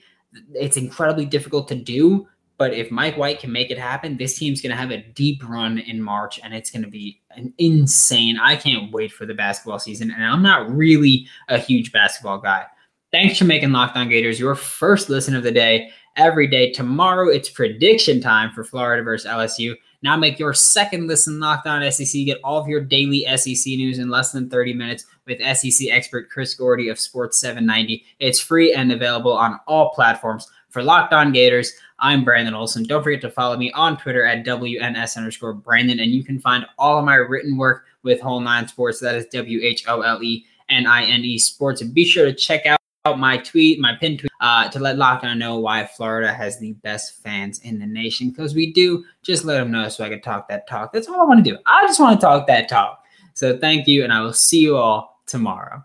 It's 0.54 0.78
incredibly 0.78 1.26
difficult 1.26 1.68
to 1.70 1.76
do. 1.76 2.28
But 2.62 2.76
if 2.76 2.92
Mike 2.92 3.18
White 3.18 3.40
can 3.40 3.52
make 3.52 3.72
it 3.72 3.80
happen, 3.80 4.18
this 4.18 4.38
team's 4.38 4.62
going 4.62 4.70
to 4.70 4.76
have 4.76 4.92
a 4.92 5.02
deep 5.02 5.42
run 5.50 5.80
in 5.80 6.00
March 6.00 6.40
and 6.44 6.54
it's 6.54 6.70
going 6.70 6.84
to 6.84 6.92
be 6.92 7.20
an 7.32 7.52
insane. 7.58 8.38
I 8.38 8.56
can't 8.56 8.92
wait 8.92 9.12
for 9.12 9.26
the 9.26 9.34
basketball 9.34 9.80
season. 9.80 10.12
And 10.12 10.24
I'm 10.24 10.44
not 10.44 10.70
really 10.70 11.26
a 11.50 11.58
huge 11.58 11.92
basketball 11.92 12.38
guy. 12.38 12.68
Thanks 13.12 13.40
for 13.40 13.46
making 13.46 13.72
Locked 13.72 13.98
On 13.98 14.08
Gators 14.08 14.40
your 14.40 14.54
first 14.54 15.10
listen 15.10 15.36
of 15.36 15.42
the 15.42 15.52
day 15.52 15.90
every 16.18 16.46
day. 16.46 16.72
Tomorrow, 16.72 17.30
it's 17.30 17.50
prediction 17.50 18.22
time 18.22 18.52
for 18.52 18.64
Florida 18.64 19.02
versus 19.02 19.28
LSU. 19.28 19.74
Now 20.04 20.16
make 20.16 20.38
your 20.38 20.54
second 20.54 21.08
listen 21.08 21.40
Locked 21.40 21.66
On 21.66 21.92
SEC. 21.92 22.26
Get 22.26 22.42
all 22.44 22.62
of 22.62 22.68
your 22.68 22.82
daily 22.82 23.26
SEC 23.38 23.66
news 23.66 23.98
in 23.98 24.12
less 24.12 24.34
than 24.34 24.52
30 24.52 24.76
minutes 24.76 25.08
with 25.26 25.40
SEC 25.58 25.90
expert 25.90 26.30
Chris 26.30 26.54
Gordy 26.54 26.90
of 26.90 27.00
Sports 27.00 27.40
790. 27.40 28.06
It's 28.20 28.40
free 28.40 28.72
and 28.72 28.92
available 28.92 29.34
on 29.34 29.60
all 29.66 29.90
platforms. 29.96 30.48
For 30.72 30.82
Locked 30.82 31.12
On 31.12 31.34
Gators, 31.34 31.74
I'm 32.00 32.24
Brandon 32.24 32.54
Olson. 32.54 32.84
Don't 32.84 33.04
forget 33.04 33.20
to 33.22 33.30
follow 33.30 33.58
me 33.58 33.74
on 33.74 33.98
Twitter 33.98 34.26
at 34.26 34.46
WNS 34.46 35.18
underscore 35.18 35.54
Brandon, 35.54 36.00
and 36.00 36.12
you 36.12 36.24
can 36.24 36.40
find 36.40 36.66
all 36.78 36.98
of 36.98 37.04
my 37.04 37.16
written 37.16 37.58
work 37.58 37.84
with 38.04 38.22
Whole 38.22 38.40
Nine 38.40 38.70
Sports. 38.70 39.02
That 39.02 39.16
is 39.16 39.26
W 39.28 39.60
H 39.62 39.84
O 39.90 40.02
L 40.02 40.24
E 40.24 40.46
N 40.70 40.88
I 40.88 41.04
N 41.04 41.26
E 41.26 41.38
Sports. 41.38 41.82
And 41.82 41.94
be 41.94 42.06
sure 42.06 42.26
to 42.26 42.34
check 42.34 42.66
out 42.66 42.80
my 43.20 43.38
tweet, 43.38 43.82
my 43.82 43.96
pin 44.00 44.18
tweet, 44.18 44.32
uh, 44.40 44.70
to 44.70 44.80
let 44.80 44.98
Locked 44.98 45.26
On 45.26 45.38
know 45.38 45.60
why 45.60 45.86
Florida 45.86 46.32
has 46.32 46.58
the 46.58 46.72
best 46.84 47.22
fans 47.22 47.60
in 47.60 47.78
the 47.78 47.86
nation. 47.86 48.30
Because 48.30 48.56
we 48.56 48.72
do. 48.72 49.04
Just 49.24 49.44
let 49.44 49.58
them 49.58 49.72
know 49.72 49.90
so 49.90 50.06
I 50.06 50.10
can 50.10 50.22
talk 50.22 50.48
that 50.48 50.70
talk. 50.70 50.94
That's 50.94 51.10
all 51.10 51.20
I 51.20 51.26
want 51.26 51.44
to 51.44 51.52
do. 51.52 51.58
I 51.66 51.86
just 51.86 52.00
want 52.00 52.18
to 52.18 52.26
talk 52.26 52.48
that 52.48 52.70
talk. 52.70 53.04
So 53.34 53.58
thank 53.58 53.88
you, 53.88 54.06
and 54.06 54.14
I 54.14 54.22
will 54.22 54.32
see 54.32 54.62
you 54.62 54.78
all 54.78 55.22
tomorrow. 55.26 55.84